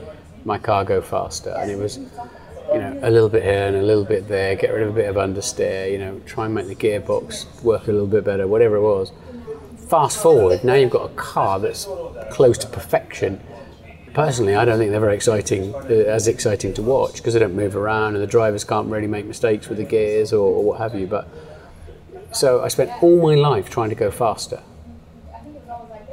[0.47, 1.51] my car go faster?
[1.59, 4.73] And it was, you know, a little bit here and a little bit there, get
[4.73, 7.93] rid of a bit of understeer, you know, try and make the gearbox work a
[7.93, 9.13] little bit better, whatever it was.
[9.89, 11.87] Fast forward, now you've got a car that's
[12.31, 13.43] close to perfection
[14.15, 17.55] personally, I don't think they're very exciting, uh, as exciting to watch because they don't
[17.55, 20.79] move around and the drivers can't really make mistakes with the gears or, or, what
[20.79, 21.07] have you.
[21.07, 21.29] But
[22.33, 24.63] so I spent all my life trying to go faster.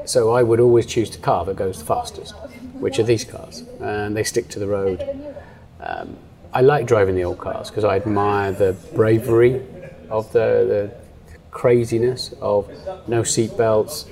[0.05, 2.33] So I would always choose the car that goes the fastest,
[2.79, 5.07] which are these cars, and they stick to the road.
[5.79, 6.17] Um,
[6.51, 9.61] I like driving the old cars because I admire the bravery
[10.09, 10.91] of the, the
[11.51, 12.69] craziness of
[13.07, 14.07] no seat belts,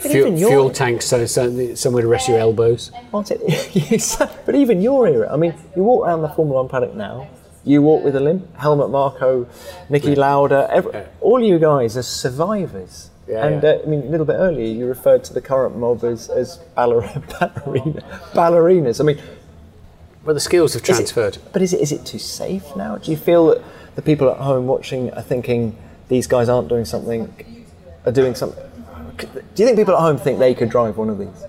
[0.00, 2.90] Fuel, your- fuel tanks, so, so somewhere to rest your elbows.
[3.12, 5.32] Martin, yes, but even your era.
[5.32, 7.28] I mean, you walk around the Formula One paddock now.
[7.64, 8.56] You walk with a limp.
[8.56, 9.46] Helmut Marko,
[9.90, 13.10] Niki Lauda, every, all you guys are survivors.
[13.26, 13.70] Yeah, and yeah.
[13.70, 16.58] Uh, I mean, a little bit earlier, you referred to the current mob as, as
[16.76, 17.04] baller-
[17.38, 18.00] ballerina,
[18.32, 19.00] ballerinas.
[19.00, 19.18] I mean,
[20.24, 21.38] But the skills have is it- transferred.
[21.52, 22.96] but is it is it too safe now?
[22.96, 23.62] Do you feel that
[23.96, 25.76] the people at home watching are thinking
[26.08, 27.28] these guys aren't doing something,
[28.06, 28.64] are doing something?
[29.18, 29.26] Do
[29.56, 31.44] you think people at home think they could drive one of these?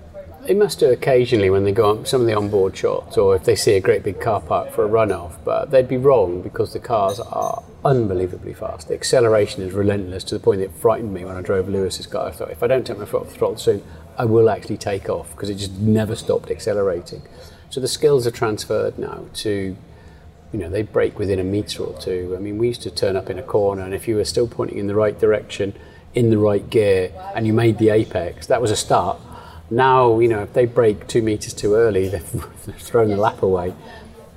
[0.47, 3.43] They must do occasionally when they go on some of the onboard shots, or if
[3.43, 5.33] they see a great big car park for a runoff.
[5.43, 8.87] But they'd be wrong because the cars are unbelievably fast.
[8.87, 12.07] The acceleration is relentless to the point that it frightened me when I drove Lewis's
[12.07, 12.29] car.
[12.29, 13.83] I thought if I don't take my foot off the throttle soon,
[14.17, 17.21] I will actually take off because it just never stopped accelerating.
[17.69, 19.77] So the skills are transferred now to
[20.51, 22.33] you know, they brake within a metre or two.
[22.35, 24.47] I mean, we used to turn up in a corner, and if you were still
[24.47, 25.73] pointing in the right direction,
[26.15, 29.17] in the right gear, and you made the apex, that was a start.
[29.69, 32.31] Now, you know, if they brake two metres too early, they've,
[32.65, 33.73] they've thrown the lap away.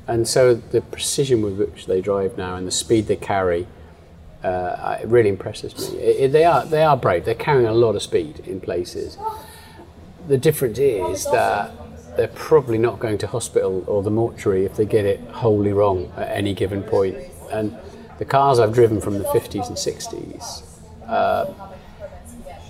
[0.06, 3.66] And so the precision with which they drive now and the speed they carry,
[4.42, 5.98] uh, it really impresses me.
[5.98, 7.24] It, it- they are they are brave.
[7.24, 9.16] They're carrying a lot of speed in places.
[10.28, 11.70] The difference is that
[12.16, 16.12] they're probably not going to hospital or the mortuary if they get it wholly wrong
[16.16, 17.16] at any given point.
[17.50, 17.76] And
[18.18, 20.62] the cars I've driven from the 50s and 60s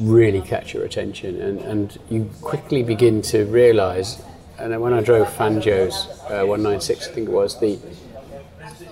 [0.01, 4.21] really catch your attention, and, and you quickly begin to realise.
[4.59, 7.79] And when I drove Fangio's uh, 196, I think it was the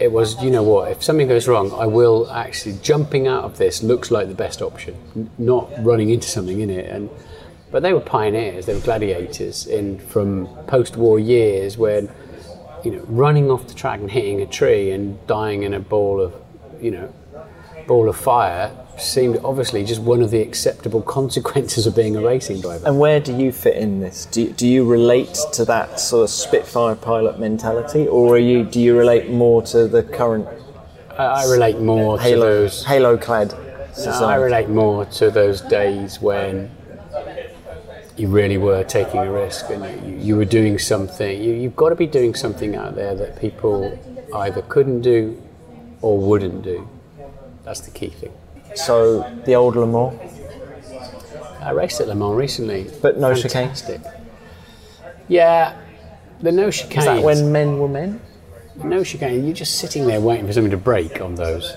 [0.01, 3.59] it was, you know what, if something goes wrong, I will actually, jumping out of
[3.59, 6.91] this looks like the best option, not running into something in it.
[6.91, 7.11] And
[7.71, 12.11] But they were pioneers, they were gladiators in from post war years when,
[12.83, 16.19] you know, running off the track and hitting a tree and dying in a ball
[16.19, 16.35] of,
[16.81, 17.13] you know,
[17.87, 22.61] ball of fire seemed obviously just one of the acceptable consequences of being a racing
[22.61, 22.87] driver.
[22.87, 24.27] And where do you fit in this?
[24.27, 28.65] Do you, do you relate to that sort of Spitfire pilot mentality, or are you
[28.65, 30.49] do you relate more to the current
[31.19, 33.55] I, I relate more to halo those halo clad
[34.05, 36.71] No, I relate more to those days when
[38.17, 41.43] you really were taking a risk and you, you were doing something.
[41.43, 43.99] You, you've got to be doing something out there that people
[44.35, 45.41] either couldn't do
[46.03, 46.89] or wouldn't do.
[47.65, 48.33] That's the key thing.
[48.75, 50.19] So the old Le Mans,
[51.61, 52.91] I raced at Le Mans recently.
[53.03, 53.71] But no chicane?
[55.29, 55.77] Yeah,
[56.41, 56.99] the no chicane.
[56.99, 58.21] is that when men were men?
[58.83, 59.45] no chicane?
[59.45, 61.77] You're just sitting there waiting for something to break on those.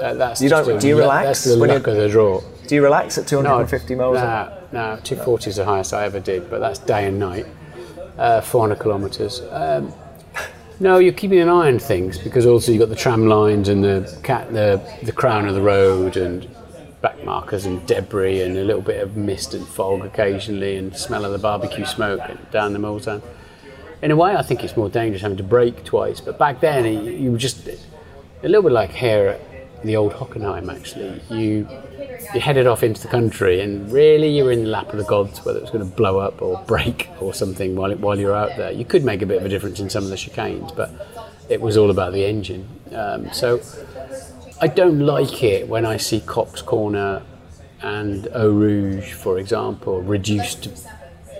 [0.00, 2.42] Uh, that's You don't- do you relax That's the when luck of the draw.
[2.66, 4.16] Do you relax at 250 miles?
[4.16, 7.46] No, no, 240 is the highest I ever did, but that's day and night,
[8.18, 9.40] uh, 400 kilometres.
[9.50, 9.92] Um,
[10.78, 13.82] no, you're keeping an eye on things because also you've got the tram lines and
[13.82, 16.48] the cat, the the crown of the road and
[17.00, 21.24] back markers and debris and a little bit of mist and fog occasionally and smell
[21.24, 23.22] of the barbecue smoke down the Mulsanne.
[24.02, 26.84] In a way, I think it's more dangerous having to brake twice, but back then
[26.84, 27.78] you you were just a
[28.42, 31.20] little bit like here at the old Hockenheim actually.
[31.30, 31.68] You
[32.34, 35.04] you headed off into the country and really you were in the lap of the
[35.04, 38.34] gods whether it was going to blow up or break or something while, while you're
[38.34, 38.72] out there.
[38.72, 40.90] You could make a bit of a difference in some of the chicanes, but
[41.48, 42.68] it was all about the engine.
[42.92, 43.60] Um, so
[44.60, 47.22] I don't like it when I see Copse Corner
[47.82, 50.70] and Eau Rouge, for example, reduced to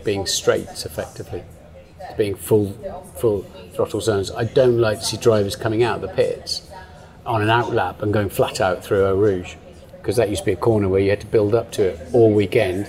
[0.05, 1.43] being straights effectively,
[2.11, 2.73] to being full
[3.17, 3.43] full
[3.75, 4.31] throttle zones.
[4.31, 6.71] I don't like to see drivers coming out of the pits
[7.25, 9.57] on an outlap and going flat out through Eau Rouge
[10.07, 12.01] because that used to be a corner where you had to build up to it
[12.13, 12.89] all weekend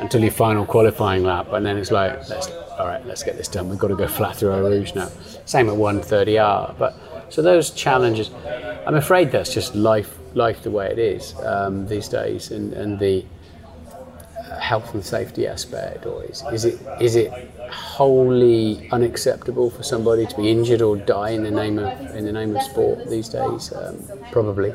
[0.00, 2.12] until your final qualifying lap, and then it's like,
[2.78, 3.70] all right, let's get this done.
[3.70, 5.08] We've got to go flat through Eau Rouge now.
[5.46, 6.94] Same at 130R, but
[7.30, 8.30] so those challenges,
[8.86, 12.98] I'm afraid that's just life, life the way it is um, these days, and, and
[12.98, 13.24] the
[13.88, 17.32] uh, health and safety aspect, or is, is it is it
[17.70, 22.32] wholly unacceptable for somebody to be injured or die in the name of in the
[22.32, 23.72] name of sport these days?
[23.72, 24.02] Um,
[24.32, 24.74] probably,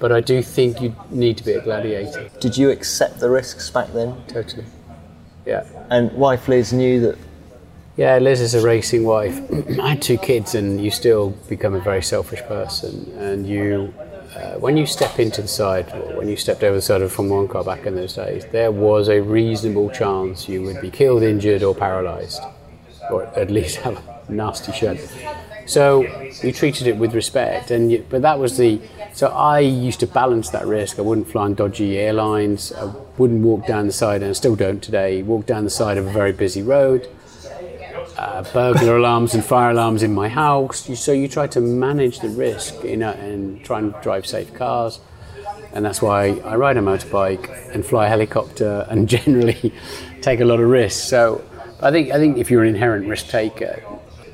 [0.00, 2.30] but I do think you need to be a gladiator.
[2.40, 4.16] Did you accept the risks back then?
[4.26, 4.64] Totally.
[5.46, 5.64] Yeah.
[5.90, 7.18] And wife Liz knew that
[7.96, 9.38] Yeah, Liz is a racing wife.
[9.80, 13.12] I had two kids, and you still become a very selfish person.
[13.18, 13.92] And you,
[14.34, 17.08] uh, when you step into the side, or when you stepped over the side of
[17.08, 20.80] a Formula One car back in those days, there was a reasonable chance you would
[20.80, 22.42] be killed, injured, or paralysed,
[23.10, 25.00] or at least have a nasty shunt.
[25.66, 26.02] So
[26.42, 28.80] you treated it with respect, and you, but that was the.
[29.12, 30.98] So I used to balance that risk.
[30.98, 32.72] I wouldn't fly on dodgy airlines.
[32.72, 35.22] I wouldn't walk down the side, and I still don't today.
[35.22, 37.08] Walk down the side of a very busy road
[38.20, 40.88] uh, burglar alarms and fire alarms in my house.
[41.00, 45.00] So you try to manage the risk you know, and try and drive safe cars.
[45.72, 49.72] and that's why I ride a motorbike and fly a helicopter and generally
[50.20, 51.02] take a lot of risks.
[51.02, 51.42] So
[51.80, 53.82] I think I think if you're an inherent risk taker,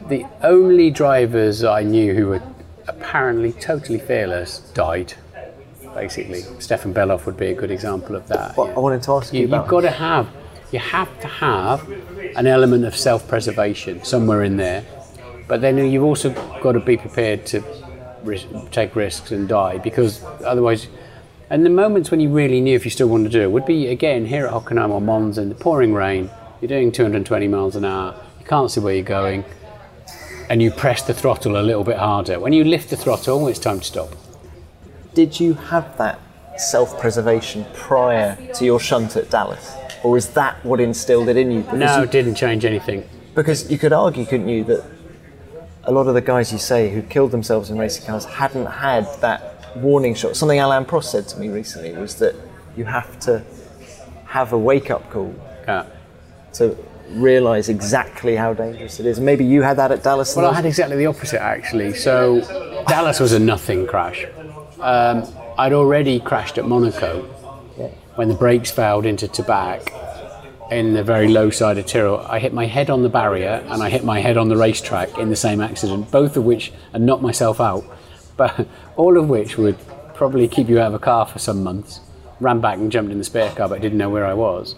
[0.08, 2.42] the only drivers I knew who were
[2.88, 5.14] apparently totally fearless died.
[5.94, 8.56] Basically, Stefan Bellof would be a good example of that.
[8.56, 10.28] Well, I wanted to ask you, you about you've got to have
[10.72, 11.88] you have to have
[12.36, 14.84] an element of self-preservation somewhere in there,
[15.48, 16.30] but then you've also
[16.60, 17.62] got to be prepared to
[18.24, 20.88] risk, take risks and die because otherwise.
[21.48, 23.66] And the moments when you really knew if you still wanted to do it would
[23.66, 26.28] be again here at Hockenheim or Mons in the pouring rain.
[26.60, 28.20] You're doing 220 miles an hour.
[28.40, 29.44] You can't see where you're going,
[30.48, 32.38] and you press the throttle a little bit harder.
[32.40, 34.10] When you lift the throttle, it's time to stop.
[35.14, 36.20] did you have that
[36.58, 41.60] self-preservation prior to your shunt at Dallas, or is that what instilled it in you?
[41.60, 43.02] Because No, it didn't change anything.
[43.34, 44.84] Because you could argue, couldn't you, that
[45.84, 49.06] a lot of the guys you say who killed themselves in racing cars hadn't had
[49.20, 50.36] that warning shot.
[50.36, 52.34] Something Alain Prost said to me recently was that
[52.76, 53.42] you have to
[54.26, 55.34] have a wake up call
[55.66, 55.84] Yeah.
[56.54, 56.76] to
[57.10, 59.20] realise exactly how dangerous it is.
[59.20, 60.34] Maybe you had that at Dallas.
[60.36, 61.94] Well, I had exactly the opposite actually.
[61.94, 62.40] So
[62.88, 64.26] Dallas was a nothing crash.
[64.80, 65.24] Um,
[65.58, 67.22] I'd already crashed at Monaco
[68.16, 69.92] when the brakes failed into Tabac
[70.70, 72.26] in the very low side of Tyrrell.
[72.28, 75.16] I hit my head on the barrier and I hit my head on the racetrack
[75.18, 77.84] in the same accident, both of which and knocked myself out,
[78.36, 79.78] but all of which would
[80.14, 82.00] probably keep you out of a car for some months.
[82.40, 84.74] Ran back and jumped in the spare car, but didn't know where I was.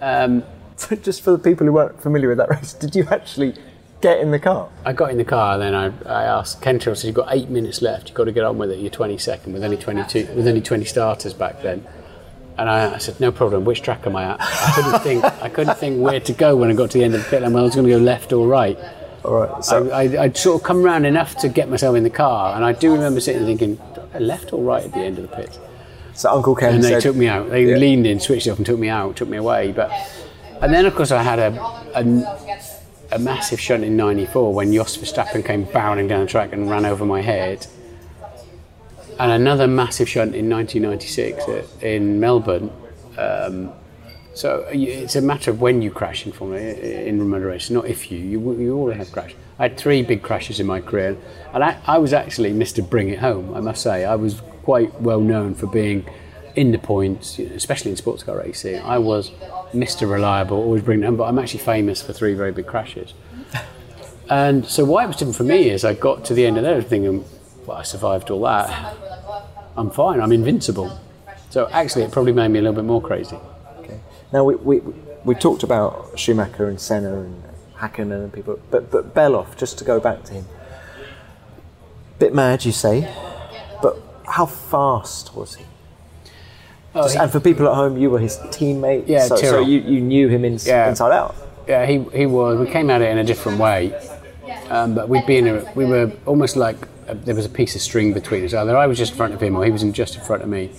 [0.00, 0.44] Um,
[0.78, 3.54] So just for the people who weren't familiar with that race, did you actually
[4.00, 4.68] get in the car?
[4.84, 7.28] I got in the car, and then I, I asked Ken Tyrrell, said, You've got
[7.34, 10.28] eight minutes left, you've got to get on with it, you're 22nd, with only 22,
[10.36, 11.84] with only 20 starters back then.
[12.56, 14.40] And I, I said, No problem, which track am I at?
[14.40, 17.14] I couldn't think, I couldn't think where to go when I got to the end
[17.16, 18.78] of the pit lane, whether I was going to go left or right.
[19.24, 19.64] All right.
[19.64, 22.54] So I, I, I'd sort of come around enough to get myself in the car,
[22.54, 25.00] and I do remember sitting there thinking, "Do I go left or right at the
[25.00, 25.58] end of the pit?
[26.14, 27.48] So Uncle Ken and they said, took me out.
[27.50, 27.76] They Yeah.
[27.76, 29.70] leaned in, switched off, and took me out, took me away.
[29.72, 29.90] But
[30.60, 31.50] and then of course I had a
[31.94, 32.02] a,
[33.12, 36.84] a massive shunt in '94 when Jos Verstappen came barreling down the track and ran
[36.84, 37.66] over my head,
[39.18, 42.70] and another massive shunt in 1996 at- in Melbourne.
[43.16, 43.72] Um,
[44.34, 48.10] so it's a matter of when you crash in Formula in Formula race, not if
[48.12, 48.18] you.
[48.18, 49.36] You you all have crashed.
[49.58, 51.16] I had three big crashes in my career,
[51.52, 52.88] and I, I was actually Mr.
[52.88, 53.52] Bring It Home.
[53.54, 56.06] I must say, I was quite well known for being
[56.58, 58.80] in the points, especially in sports car racing.
[58.80, 59.30] I was
[59.72, 60.10] Mr.
[60.10, 61.16] Reliable, always bring it home.
[61.16, 63.14] But I'm actually famous for three very big crashes.
[64.28, 66.64] And so why it was different for me is I got to the end of
[66.64, 67.24] there thinking,
[67.64, 68.68] well, I survived all that.
[69.76, 70.20] I'm fine.
[70.20, 71.00] I'm invincible.
[71.48, 73.38] So actually, it probably made me a little bit more crazy.
[73.78, 74.00] Okay.
[74.32, 74.80] Now we, we
[75.24, 77.42] we talked about Schumacher and Senna and
[77.76, 79.56] Hakkinen and people, but but Bellof.
[79.56, 80.44] Just to go back to him,
[82.18, 83.08] bit mad, you say,
[83.80, 83.96] but
[84.26, 85.64] how fast was he?
[87.04, 89.04] Just- he- and for people at home, you were his teammate.
[89.06, 90.88] Yeah, so, so you, you knew him in, Yeah.
[90.88, 91.34] inside out.
[91.66, 92.58] Yeah, he, he was.
[92.58, 93.92] We came at it in a different way,
[94.70, 95.46] um, but we'd been.
[95.46, 96.76] A, we were almost like
[97.06, 98.54] a, there was a piece of string between us.
[98.54, 100.42] Either I was just in front of him, or he was in just in front
[100.42, 100.70] of me.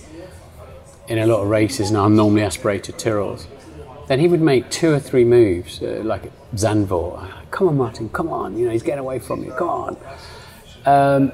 [1.08, 3.46] In a lot of races, and I'm normally aspirated Tyrrells,
[4.06, 7.28] then he would make two or three moves, uh, like Zandvoort.
[7.50, 8.56] Come on, Martin, come on!
[8.56, 9.50] You know he's getting away from you.
[9.52, 9.96] Come on.
[10.86, 11.32] Um,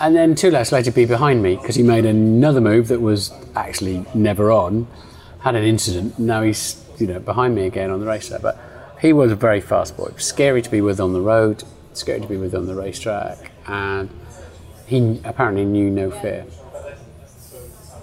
[0.00, 3.32] and then two laps later, be behind me because he made another move that was
[3.54, 4.86] actually never on.
[5.40, 6.18] Had an incident.
[6.18, 8.42] Now he's you know behind me again on the racetrack.
[8.42, 8.58] But
[9.00, 10.12] he was a very fast boy.
[10.16, 11.64] Scary to be with on the road.
[11.92, 13.50] Scary to be with on the racetrack.
[13.66, 14.10] And
[14.86, 16.44] he apparently knew no fear.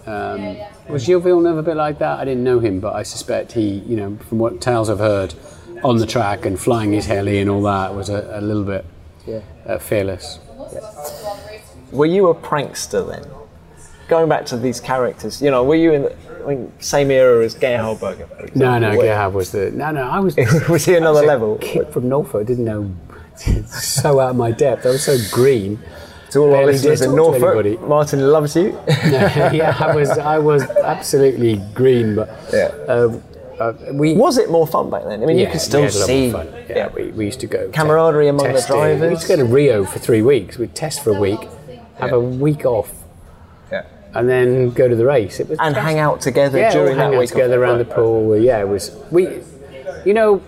[0.05, 2.19] Um, was Gilles Villeneuve a bit like that?
[2.19, 5.35] I didn't know him, but I suspect he, you know, from what tales I've heard,
[5.83, 8.85] on the track and flying his heli and all that, was a, a little bit
[9.25, 9.41] Yeah.
[9.65, 10.39] uh, fearless.
[11.91, 13.23] Were you a prankster then?
[14.07, 16.15] Going back to these characters, you know, were you in the
[16.45, 18.27] I mean, same era as Gerhard Berger?
[18.55, 19.69] No, no, Gerhard was the.
[19.71, 20.35] No, no, I was.
[20.69, 21.57] Was he another was level?
[21.57, 22.89] Kid from Norfolk, didn't know.
[23.67, 24.85] so out of my depth.
[24.85, 25.79] I was so green.
[26.31, 27.81] To all our listeners in Norfolk.
[27.81, 28.77] Martin loves you.
[28.87, 30.09] yeah, I was.
[30.09, 32.67] I was absolutely green, but Yeah.
[32.87, 33.23] um,
[33.59, 34.13] uh, we.
[34.13, 35.23] Was it more fun back then?
[35.23, 36.47] I mean, you Yeah, could we still had a lot see fun.
[36.69, 39.01] Yeah, We, we used to go Camaraderie among the drivers.
[39.01, 40.57] We used to go to Rio for three weeks.
[40.57, 41.47] We'd test for a week,
[41.99, 42.91] have a week off,
[43.71, 43.83] Yeah.
[44.13, 45.39] and then go to the race.
[45.39, 47.29] It was and hang out together yeah, during all hang that out week.
[47.29, 48.37] together around the pool.
[48.37, 49.41] Yeah, it was we.
[50.05, 50.41] You know,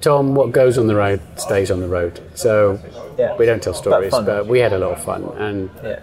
[0.00, 2.20] Tom, what goes on the road stays on the road.
[2.34, 2.78] So
[3.18, 3.36] Yeah.
[3.36, 4.24] we don't tell stories, fun.
[4.24, 5.98] but we had a lot of fun and Yeah.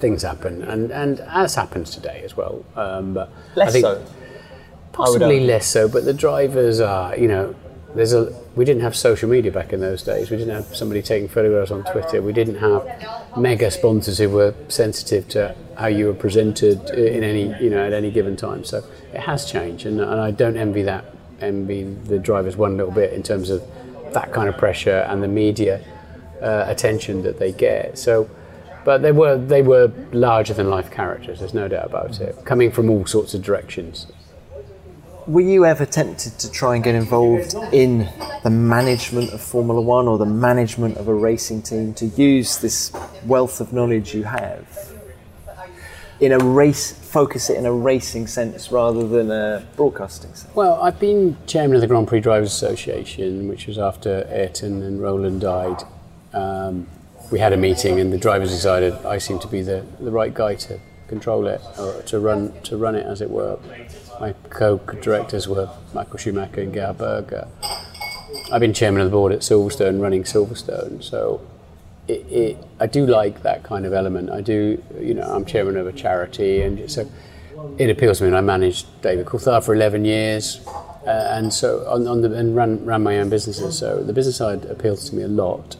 [0.00, 2.64] things happen, and and as happens today as well.
[2.76, 4.02] Um, but Less I think so.
[4.92, 7.54] possibly less so, but the drivers are, you know,
[7.94, 10.30] there's a we didn't have social media back in those days.
[10.30, 12.22] We didn't have somebody taking photographs on Twitter.
[12.22, 17.54] We didn't have mega sponsors who were sensitive to how you were presented in any
[17.62, 18.64] you know at any given time.
[18.64, 21.04] So it has changed, and, and I don't envy that
[21.40, 23.62] envy the drivers one little bit in terms of
[24.12, 25.84] that kind of pressure and the media
[26.40, 27.98] uh, attention that they get.
[27.98, 28.28] So.
[28.84, 31.38] But they were they were larger than life characters.
[31.38, 32.44] There's no doubt about it.
[32.44, 34.10] Coming from all sorts of directions
[35.26, 38.08] were you ever tempted to try and get involved in
[38.42, 42.92] the management of Formula One or the management of a racing team to use this
[43.26, 44.92] wealth of knowledge you have
[46.20, 50.54] in a race, focus it in a racing sense rather than a broadcasting sense?
[50.54, 55.02] Well, I've been chairman of the Grand Prix Drivers Association, which was after Ayrton and
[55.02, 55.82] Roland died.
[56.32, 56.86] Um,
[57.32, 60.32] we had a meeting, and the drivers decided I seemed to be the, the right
[60.32, 63.58] guy to control it or to run to run it, as it were
[64.22, 67.48] my co-directors were Michael Schumacher and Gerhard Berger.
[68.52, 71.44] I've been chairman of the board at Silverstone, running Silverstone, so
[72.06, 74.30] it, it, I do like that kind of element.
[74.30, 77.10] I do, you know, I'm chairman of a charity, and so
[77.78, 78.28] it appeals to me.
[78.28, 80.64] And I managed David Coulthard for 11 years,
[81.04, 83.76] uh, and so on, on the, and ran, ran my own businesses.
[83.76, 85.76] So the business side appeals to me a lot.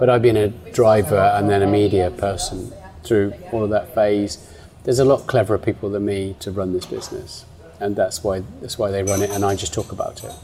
[0.00, 2.72] But I've been a driver and then a media person
[3.04, 4.52] through all of that phase.
[4.82, 7.44] There's a lot cleverer people than me to run this business
[7.80, 10.34] and that's why that's why they run it, and I just talk about it.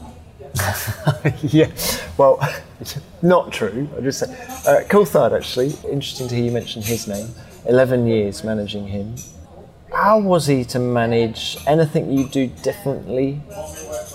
[1.53, 1.69] yeah,
[2.17, 2.39] well,
[3.21, 3.89] not true.
[3.97, 4.33] I just say,
[4.67, 5.73] uh, Coulthard actually.
[5.91, 7.27] Interesting to hear you mention his name.
[7.65, 9.15] Eleven years managing him.
[9.91, 11.57] How was he to manage?
[11.67, 13.41] Anything you do differently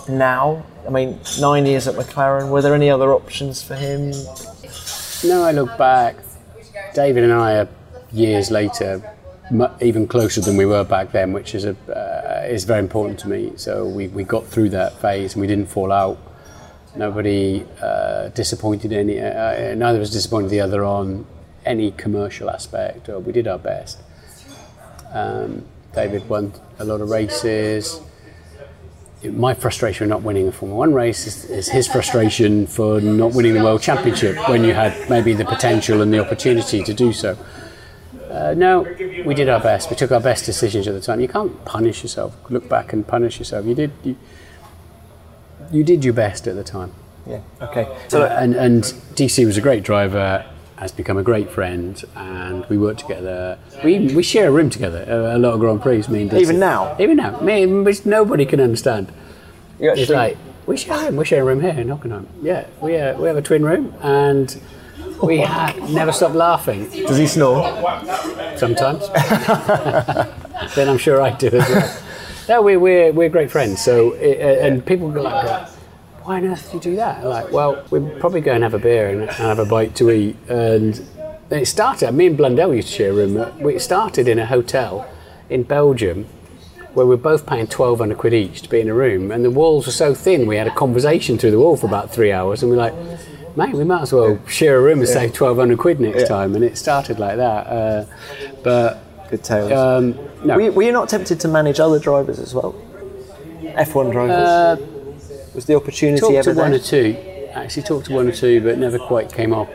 [0.08, 0.64] now?
[0.86, 2.50] I mean, nine years at McLaren.
[2.50, 4.12] Were there any other options for him?
[5.24, 6.16] No, I look back.
[6.94, 7.68] David and I are
[8.12, 9.02] years later
[9.80, 13.28] even closer than we were back then, which is a uh, is very important to
[13.28, 13.52] me.
[13.56, 16.18] So we, we got through that phase and we didn't fall out.
[16.96, 19.20] Nobody uh, disappointed any.
[19.20, 21.26] Uh, neither of us disappointed the other on
[21.64, 23.08] any commercial aspect.
[23.08, 23.98] Or we did our best.
[25.12, 28.00] Um, David won a lot of races.
[29.22, 33.34] My frustration with not winning a Formula One race is, is his frustration for not
[33.34, 37.12] winning the World Championship when you had maybe the potential and the opportunity to do
[37.12, 37.36] so.
[38.30, 38.82] Uh, no,
[39.24, 39.90] we did our best.
[39.90, 41.20] We took our best decisions at the time.
[41.20, 42.36] You can't punish yourself.
[42.48, 43.66] Look back and punish yourself.
[43.66, 43.92] You did.
[44.04, 44.16] You,
[45.72, 46.92] you did your best at the time.
[47.26, 47.40] Yeah.
[47.60, 47.88] Okay.
[48.08, 50.46] So and and DC was a great driver.
[50.76, 53.58] Has become a great friend, and we work together.
[53.84, 55.04] We we share a room together.
[55.06, 56.08] A, a lot of Grand Prix.
[56.08, 56.40] Me and DC.
[56.40, 56.96] Even now.
[56.98, 57.38] Even now.
[57.40, 59.12] Me, which nobody can understand.
[59.78, 60.02] You actually...
[60.02, 61.16] It's like we share a room.
[61.16, 62.26] We share a room here in Hockenheim.
[62.40, 62.66] Yeah.
[62.80, 64.58] We uh, we have a twin room and
[65.22, 66.88] we ha- never stop laughing.
[66.90, 67.64] Does he snore?
[68.56, 69.08] Sometimes.
[70.74, 72.02] then I'm sure I do as well.
[72.48, 73.82] No, we're, we're, we're great friends.
[73.82, 75.68] So, uh, and people go like,
[76.22, 77.24] why on earth do you do that?
[77.24, 80.10] like, well, we're probably go and have a beer and, and have a bite to
[80.10, 80.36] eat.
[80.48, 81.00] And
[81.50, 83.36] it started, me and Blundell used to share a room.
[83.68, 85.08] It started in a hotel
[85.48, 86.26] in Belgium
[86.94, 89.30] where we were both paying 1200 quid each to be in a room.
[89.30, 92.12] And the walls were so thin, we had a conversation through the wall for about
[92.12, 92.62] three hours.
[92.62, 92.94] And we're like,
[93.56, 95.14] mate, we might as well share a room and yeah.
[95.14, 96.26] save 1200 quid next yeah.
[96.26, 96.54] time.
[96.54, 97.66] And it started like that.
[97.66, 98.06] Uh,
[98.62, 99.04] but.
[99.30, 99.72] Good tales.
[99.72, 100.56] Um, no.
[100.56, 102.74] were, you, were, you, not tempted to manage other drivers as well?
[103.62, 104.36] F1 drivers?
[104.36, 104.76] Uh,
[105.54, 107.16] Was the opportunity talked ever to one or two.
[107.52, 109.70] Actually, talked to one or two, but never quite came off.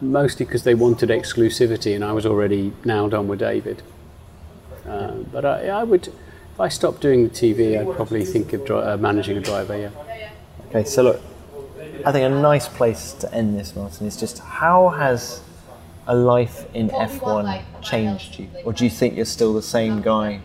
[0.00, 3.82] Mostly because they wanted exclusivity, and I was already nailed on with David.
[4.86, 8.64] Uh, but I, I, would, if I stopped doing the TV, I'd probably think of
[8.64, 9.76] dri- uh, managing a driver.
[9.76, 9.90] Yeah.
[10.68, 11.22] Okay, so look,
[12.04, 15.42] I think a nice place to end this, Martin, is just how has
[16.06, 18.48] a life in F1 changed you?
[18.64, 20.40] Or do you think you're still the same guy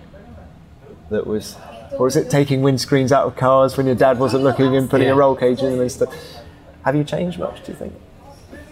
[1.09, 1.55] that was,
[1.97, 5.07] or is it taking windscreens out of cars when your dad wasn't looking and putting
[5.07, 5.13] yeah.
[5.13, 6.13] a roll cage in and stuff?
[6.83, 7.93] Have you changed much, do you think?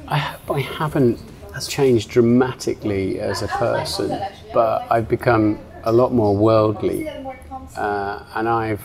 [0.08, 1.20] I, I haven't
[1.68, 4.20] changed dramatically as a person,
[4.54, 7.08] but I've become a lot more worldly.
[7.76, 8.82] Uh, and I've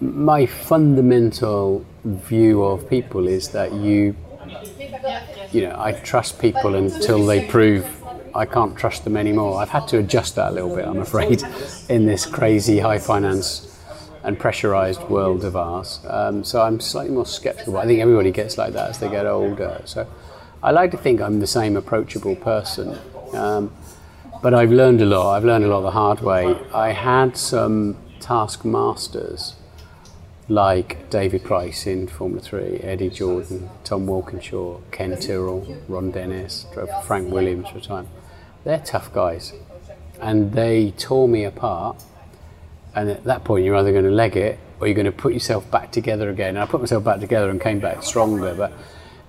[0.00, 4.16] my fundamental view of people is that you,
[5.52, 7.86] you know, I trust people until they prove
[8.34, 9.60] I can't trust them anymore.
[9.60, 11.42] I've had to adjust that a little bit, I'm afraid,
[11.88, 13.68] in this crazy high finance
[14.24, 16.00] and pressurized world of ours.
[16.08, 17.76] Um, so I'm slightly more skeptical.
[17.76, 19.82] I think everybody gets like that as they get older.
[19.84, 20.06] So
[20.62, 22.98] I like to think I'm the same approachable person.
[23.32, 23.72] Um,
[24.42, 25.34] but I've learned a lot.
[25.36, 26.56] I've learned a lot the hard way.
[26.72, 29.56] I had some taskmasters
[30.52, 36.90] like David Price in Formula 3, Eddie Jordan, Tom Walkinshaw, Ken Tyrrell, Ron Dennis, drove
[37.04, 38.08] Frank Williams for a time.
[38.64, 39.52] They're tough guys.
[40.20, 42.02] And they tore me apart.
[42.94, 45.32] And at that point, you're either going to leg it or you're going to put
[45.32, 46.50] yourself back together again.
[46.50, 48.54] And I put myself back together and came back stronger.
[48.54, 48.72] But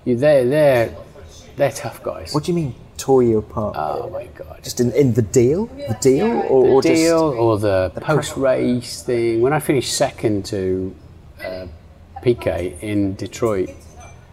[0.04, 0.96] you, they're they're
[1.56, 2.34] they're tough guys.
[2.34, 3.74] What do you mean tore you apart?
[3.76, 4.60] Oh my god!
[4.62, 8.36] Just in, in the deal, the deal, or, the or deal just or the, post
[8.36, 9.40] race thing.
[9.40, 10.94] When I finished second to
[11.44, 11.66] uh,
[12.22, 13.70] Piquet in Detroit,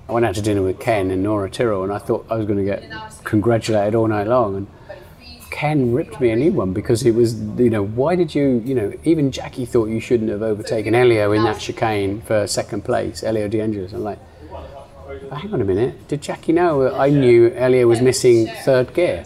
[0.07, 2.45] I went out to dinner with Ken and Nora Tyrrell, and I thought I was
[2.45, 2.91] going to get
[3.23, 4.55] congratulated all night long.
[4.55, 4.67] And
[5.51, 8.73] Ken ripped me a new one because it was, you know, why did you, you
[8.73, 13.23] know, even Jackie thought you shouldn't have overtaken Elio in that chicane for second place,
[13.23, 13.93] Elio De Angelis.
[13.93, 14.19] I'm like,
[15.31, 19.23] hang on a minute, did Jackie know that I knew Elio was missing third gear?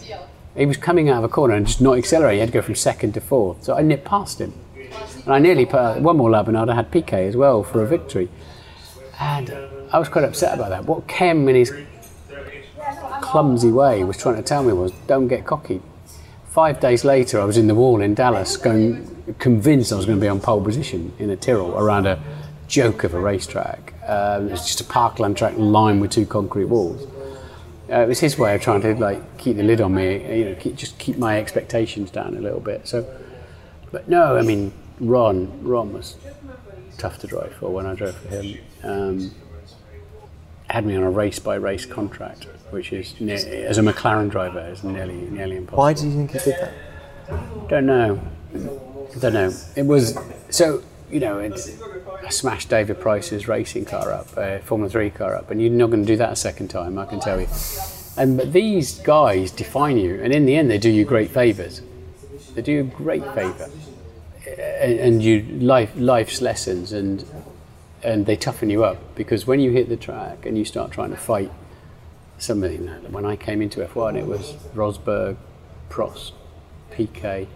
[0.56, 2.36] He was coming out of a corner and just not accelerating.
[2.36, 3.64] He had to go from second to fourth.
[3.64, 4.52] So I nipped past him.
[5.26, 7.86] And I nearly put one more lap and I'd had Piquet as well for a
[7.86, 8.28] victory.
[9.18, 9.50] And
[9.92, 10.84] I was quite upset about that.
[10.84, 11.72] What Ken in his
[13.20, 15.82] clumsy way was trying to tell me was don't get cocky.
[16.46, 20.18] Five days later, I was in the wall in Dallas, going convinced I was going
[20.18, 22.22] to be on pole position in a Tyrrell around a
[22.68, 23.94] joke of a racetrack.
[24.06, 27.04] Um, it's just a parkland track lined with two concrete walls.
[27.90, 30.44] Uh, it was his way of trying to like keep the lid on me, you
[30.44, 32.86] know, keep, just keep my expectations down a little bit.
[32.86, 33.04] So,
[33.90, 36.16] but no, I mean, Ron, Ron was
[36.98, 38.58] tough to drive for when I drove for him.
[38.82, 39.30] Um,
[40.68, 44.82] had me on a race by race contract, which is as a McLaren driver is
[44.82, 45.78] nearly nearly impossible.
[45.78, 47.68] Why do you think he did that?
[47.68, 48.20] Don't know.
[49.20, 49.52] Don't know.
[49.76, 50.18] It was
[50.50, 51.38] so you know.
[51.38, 51.70] It's,
[52.24, 55.90] I smashed David Price's racing car up, a Formula Three car up, and you're not
[55.90, 56.98] going to do that a second time.
[56.98, 57.46] I can tell you.
[58.16, 61.82] And but these guys define you, and in the end, they do you great favors.
[62.54, 63.70] They do you a great favor,
[64.46, 67.24] and, and you life life's lessons, and
[68.02, 71.10] and they toughen you up because when you hit the track and you start trying
[71.10, 71.50] to fight
[72.38, 72.76] somebody.
[72.76, 75.36] When I came into F1, it was Rosberg,
[75.88, 76.32] Prost,
[76.90, 77.48] Piquet,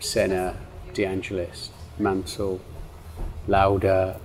[0.00, 0.56] Senna,
[0.94, 2.60] De Angelis, Mansell,
[3.46, 4.20] Lauda,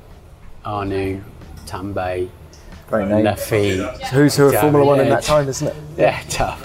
[0.65, 1.23] Arnoux,
[1.65, 2.29] Tambay,
[2.87, 3.25] Great name.
[3.25, 3.77] Laffy.
[3.77, 5.75] So who's who of Formula One in that time, isn't it?
[5.97, 6.61] Yeah, tough.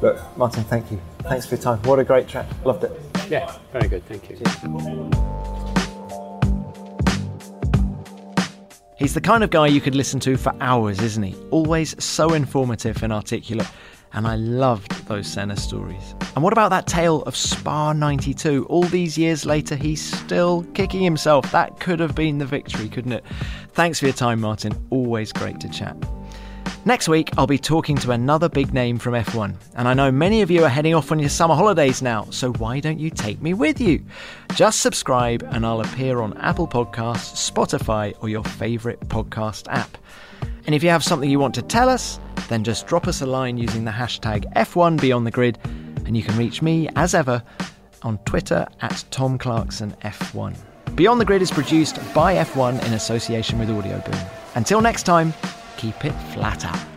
[0.00, 1.00] Look, Martin, thank you.
[1.22, 1.78] Thanks for your time.
[1.82, 2.46] What a great track.
[2.64, 3.11] Loved it.
[3.32, 4.04] Yeah, very good.
[4.04, 4.36] Thank you.
[8.98, 11.34] He's the kind of guy you could listen to for hours, isn't he?
[11.50, 13.66] Always so informative and articulate.
[14.12, 16.14] And I loved those Senna stories.
[16.34, 18.66] And what about that tale of Spa 92?
[18.68, 21.50] All these years later, he's still kicking himself.
[21.52, 23.24] That could have been the victory, couldn't it?
[23.72, 24.74] Thanks for your time, Martin.
[24.90, 25.96] Always great to chat.
[26.84, 29.54] Next week, I'll be talking to another big name from F1.
[29.76, 32.52] And I know many of you are heading off on your summer holidays now, so
[32.54, 34.04] why don't you take me with you?
[34.54, 39.96] Just subscribe and I'll appear on Apple Podcasts, Spotify, or your favourite podcast app.
[40.66, 42.18] And if you have something you want to tell us,
[42.48, 45.58] then just drop us a line using the hashtag F1 Beyond the Grid,
[46.04, 47.44] and you can reach me, as ever,
[48.02, 50.56] on Twitter at Tom Clarkson F1.
[50.96, 54.28] Beyond the Grid is produced by F1 in association with Audioboom.
[54.56, 55.32] Until next time,
[55.82, 56.91] keep it flat out.